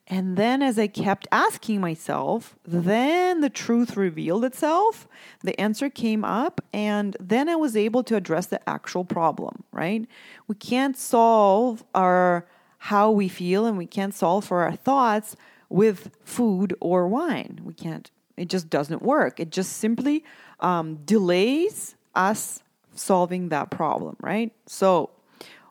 And 0.08 0.38
then 0.38 0.62
as 0.70 0.78
I 0.86 0.88
kept 0.88 1.28
asking 1.32 1.82
myself, 1.82 2.56
then 2.64 3.42
the 3.42 3.50
truth 3.50 3.98
revealed 3.98 4.46
itself. 4.46 5.08
The 5.48 5.60
answer 5.60 5.90
came 5.90 6.24
up, 6.24 6.62
and 6.72 7.18
then 7.20 7.50
I 7.50 7.58
was 7.66 7.76
able 7.76 8.04
to 8.04 8.16
address 8.16 8.46
the 8.46 8.62
actual 8.70 9.04
problem, 9.04 9.56
right? 9.72 10.04
We 10.48 10.56
can't 10.56 10.96
solve 10.96 11.84
our 11.94 12.48
how 12.90 13.10
we 13.22 13.28
feel 13.28 13.66
and 13.66 13.78
we 13.84 13.90
can't 13.98 14.14
solve 14.14 14.46
for 14.46 14.62
our 14.62 14.76
thoughts 14.90 15.36
with 15.76 16.10
food 16.24 16.74
or 16.80 17.06
wine. 17.06 17.60
We 17.62 17.74
can't 17.74 18.10
It 18.38 18.48
just 18.48 18.70
doesn't 18.70 19.02
work. 19.02 19.40
It 19.42 19.50
just 19.50 19.74
simply 19.74 20.24
um, 20.62 20.88
delays 21.04 21.96
us 22.16 22.64
solving 22.94 23.50
that 23.50 23.72
problem, 23.72 24.16
right? 24.22 24.52
So, 24.68 25.10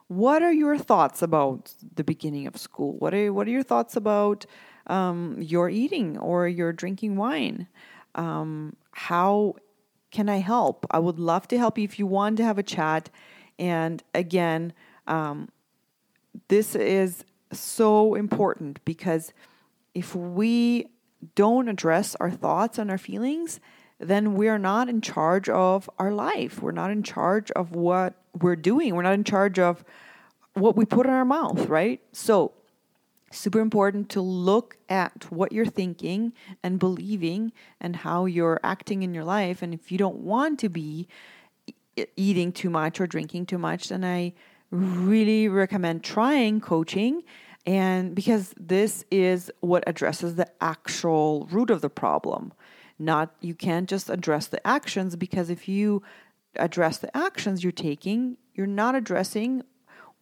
what 0.07 0.43
are 0.43 0.53
your 0.53 0.77
thoughts 0.77 1.23
about 1.23 1.73
the 1.95 2.03
beginning 2.03 2.45
of 2.45 2.55
school? 2.57 2.93
What 2.99 3.15
are 3.15 3.33
what 3.33 3.47
are 3.47 3.55
your 3.57 3.63
thoughts 3.63 3.95
about 3.95 4.45
um, 4.85 5.41
your 5.41 5.67
eating 5.69 6.19
or 6.19 6.47
your 6.47 6.71
drinking 6.71 7.15
wine? 7.15 7.67
Um, 8.13 8.75
how 8.91 9.55
can 10.11 10.29
I 10.29 10.37
help? 10.37 10.85
I 10.91 10.99
would 10.99 11.19
love 11.19 11.47
to 11.47 11.57
help 11.57 11.79
you 11.79 11.83
if 11.83 11.97
you 11.97 12.05
want 12.05 12.37
to 12.37 12.43
have 12.43 12.59
a 12.59 12.63
chat. 12.77 13.09
And 13.57 14.03
again, 14.13 14.73
um, 15.07 15.49
this 16.47 16.75
is 16.75 17.25
so 17.51 18.13
important 18.13 18.85
because 18.85 19.33
if 19.95 20.13
we 20.13 20.87
don't 21.33 21.69
address 21.69 22.15
our 22.19 22.29
thoughts 22.29 22.77
and 22.77 22.91
our 22.91 22.97
feelings, 22.97 23.59
then 23.99 24.35
we're 24.35 24.59
not 24.59 24.89
in 24.89 25.01
charge 25.01 25.49
of 25.49 25.89
our 25.97 26.11
life. 26.11 26.61
We're 26.61 26.71
not 26.71 26.91
in 26.91 27.01
charge 27.01 27.49
of 27.51 27.71
what 27.71 28.13
we're 28.39 28.57
doing. 28.57 28.93
We're 28.93 29.01
not 29.01 29.13
in 29.13 29.23
charge 29.23 29.57
of 29.57 29.83
what 30.53 30.75
we 30.75 30.85
put 30.85 31.05
in 31.05 31.13
our 31.13 31.25
mouth, 31.25 31.67
right? 31.67 32.01
So, 32.11 32.53
super 33.31 33.59
important 33.59 34.09
to 34.09 34.21
look 34.21 34.77
at 34.87 35.29
what 35.31 35.51
you're 35.51 35.65
thinking 35.65 36.33
and 36.61 36.77
believing 36.79 37.51
and 37.81 37.95
how 37.97 38.25
you're 38.25 38.59
acting 38.63 39.03
in 39.03 39.13
your 39.13 39.23
life. 39.23 39.61
And 39.61 39.73
if 39.73 39.91
you 39.91 39.97
don't 39.97 40.17
want 40.17 40.59
to 40.59 40.69
be 40.69 41.07
eating 42.15 42.51
too 42.51 42.69
much 42.69 42.99
or 42.99 43.07
drinking 43.07 43.45
too 43.47 43.57
much, 43.57 43.89
then 43.89 44.03
I 44.03 44.33
really 44.71 45.47
recommend 45.47 46.03
trying 46.03 46.61
coaching 46.61 47.23
and 47.65 48.13
because 48.13 48.53
this 48.59 49.05
is 49.09 49.51
what 49.61 49.83
addresses 49.87 50.35
the 50.35 50.47
actual 50.61 51.47
root 51.51 51.69
of 51.69 51.81
the 51.81 51.89
problem. 51.89 52.53
Not 52.99 53.35
you 53.41 53.55
can't 53.55 53.89
just 53.89 54.09
address 54.09 54.47
the 54.47 54.65
actions 54.65 55.15
because 55.15 55.49
if 55.49 55.67
you 55.67 56.03
address 56.55 56.99
the 56.99 57.15
actions 57.15 57.63
you're 57.63 57.71
taking, 57.71 58.37
you're 58.53 58.67
not 58.67 58.95
addressing 58.95 59.63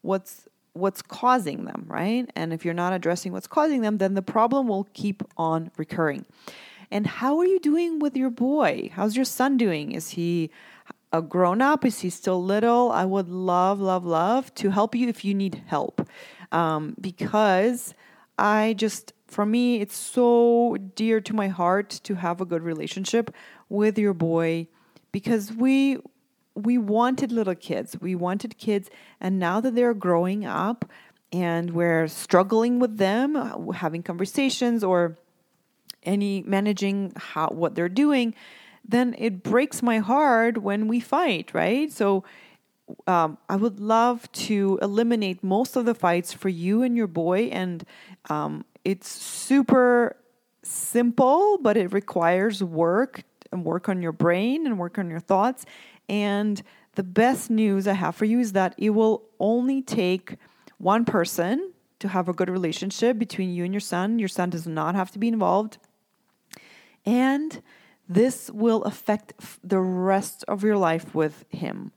what's 0.02 0.48
what's 0.74 1.04
causing 1.04 1.66
them, 1.66 1.86
right? 1.88 2.28
And 2.36 2.52
if 2.52 2.66
you're 2.66 2.74
not 2.74 2.94
addressing 2.94 3.32
what's 3.32 3.46
causing 3.46 3.82
them, 3.82 4.00
then 4.00 4.16
the 4.16 4.24
problem 4.24 4.68
will 4.68 4.88
keep 4.94 5.22
on 5.38 5.70
recurring. 5.78 6.26
And 6.90 7.06
how 7.06 7.38
are 7.38 7.46
you 7.46 7.60
doing 7.60 8.00
with 8.00 8.18
your 8.18 8.32
boy? 8.32 8.90
How's 8.94 9.16
your 9.16 9.26
son 9.26 9.58
doing? 9.58 9.92
Is 9.92 10.12
he 10.12 10.50
a 11.12 11.22
grown 11.22 11.62
up? 11.62 11.86
Is 11.86 12.00
he 12.00 12.10
still 12.10 12.44
little? 12.44 12.92
I 12.92 13.06
would 13.06 13.30
love, 13.30 13.80
love, 13.80 14.04
love 14.04 14.54
to 14.56 14.72
help 14.72 14.96
you 14.96 15.10
if 15.10 15.24
you 15.24 15.36
need 15.36 15.62
help 15.68 16.08
um, 16.54 16.96
because 17.02 17.94
I 18.38 18.76
just, 18.78 19.14
for 19.28 19.46
me, 19.46 19.82
it's 19.82 19.98
so 19.98 20.78
dear 20.96 21.20
to 21.22 21.34
my 21.34 21.50
heart 21.50 21.90
to 22.04 22.16
have 22.16 22.40
a 22.40 22.46
good 22.46 22.62
relationship 22.62 23.34
with 23.70 23.98
your 23.98 24.14
boy 24.14 24.68
because 25.12 25.52
we 25.52 25.98
we 26.56 26.78
wanted 26.78 27.32
little 27.32 27.56
kids. 27.56 27.98
We 28.00 28.14
wanted 28.14 28.60
kids, 28.60 28.90
and 29.20 29.40
now 29.40 29.60
that 29.60 29.74
they're 29.74 29.96
growing 29.96 30.46
up 30.46 30.86
and 31.32 31.72
we're 31.72 32.08
struggling 32.08 32.78
with 32.78 32.98
them, 32.98 33.36
having 33.74 34.04
conversations 34.04 34.84
or 34.84 35.18
any 36.04 36.44
managing 36.44 37.14
how 37.16 37.48
what 37.48 37.74
they're 37.74 37.90
doing, 37.90 38.36
then 38.88 39.16
it 39.18 39.42
breaks 39.42 39.82
my 39.82 39.98
heart 39.98 40.60
when 40.60 40.88
we 40.88 41.00
fight, 41.00 41.52
right? 41.54 41.92
So 41.92 42.24
um, 43.08 43.38
I 43.50 43.56
would 43.56 43.80
love 43.80 44.32
to 44.34 44.80
eliminate 44.82 45.44
most 45.44 45.76
of 45.76 45.86
the 45.86 45.96
fights 45.96 46.34
for 46.34 46.50
you 46.50 46.84
and 46.84 46.96
your 46.98 47.08
boy. 47.08 47.44
And 47.52 47.86
um, 48.30 48.66
it's 48.84 49.10
super 49.10 50.16
simple, 50.64 51.58
but 51.62 51.78
it 51.78 51.94
requires 51.94 52.64
work 52.64 53.24
and 53.52 53.64
work 53.64 53.90
on 53.90 54.02
your 54.02 54.12
brain 54.12 54.66
and 54.66 54.78
work 54.78 54.98
on 54.98 55.10
your 55.10 55.20
thoughts. 55.20 55.66
And 56.10 56.62
the 56.96 57.04
best 57.04 57.50
news 57.50 57.88
I 57.88 57.94
have 57.94 58.16
for 58.16 58.26
you 58.26 58.40
is 58.40 58.54
that 58.54 58.76
it 58.78 58.92
will 58.92 59.24
only 59.40 59.82
take 59.82 60.36
one 60.78 61.06
person 61.06 61.72
to 62.00 62.08
have 62.10 62.28
a 62.28 62.34
good 62.34 62.50
relationship 62.50 63.18
between 63.18 63.54
you 63.54 63.64
and 63.64 63.74
your 63.74 63.82
son. 63.82 64.20
Your 64.20 64.28
son 64.28 64.50
does 64.50 64.68
not 64.68 64.96
have 64.96 65.12
to 65.12 65.20
be 65.20 65.28
involved. 65.28 65.78
And 67.06 67.62
this 68.08 68.50
will 68.52 68.84
affect 68.84 69.34
the 69.64 69.80
rest 69.80 70.44
of 70.48 70.64
your 70.64 70.78
life 70.78 71.16
with 71.16 71.46
him. 71.50 71.92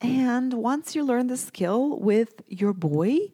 And 0.00 0.54
once 0.54 0.94
you 0.94 1.04
learn 1.04 1.26
the 1.26 1.36
skill 1.36 1.98
with 1.98 2.42
your 2.48 2.72
boy, 2.72 3.32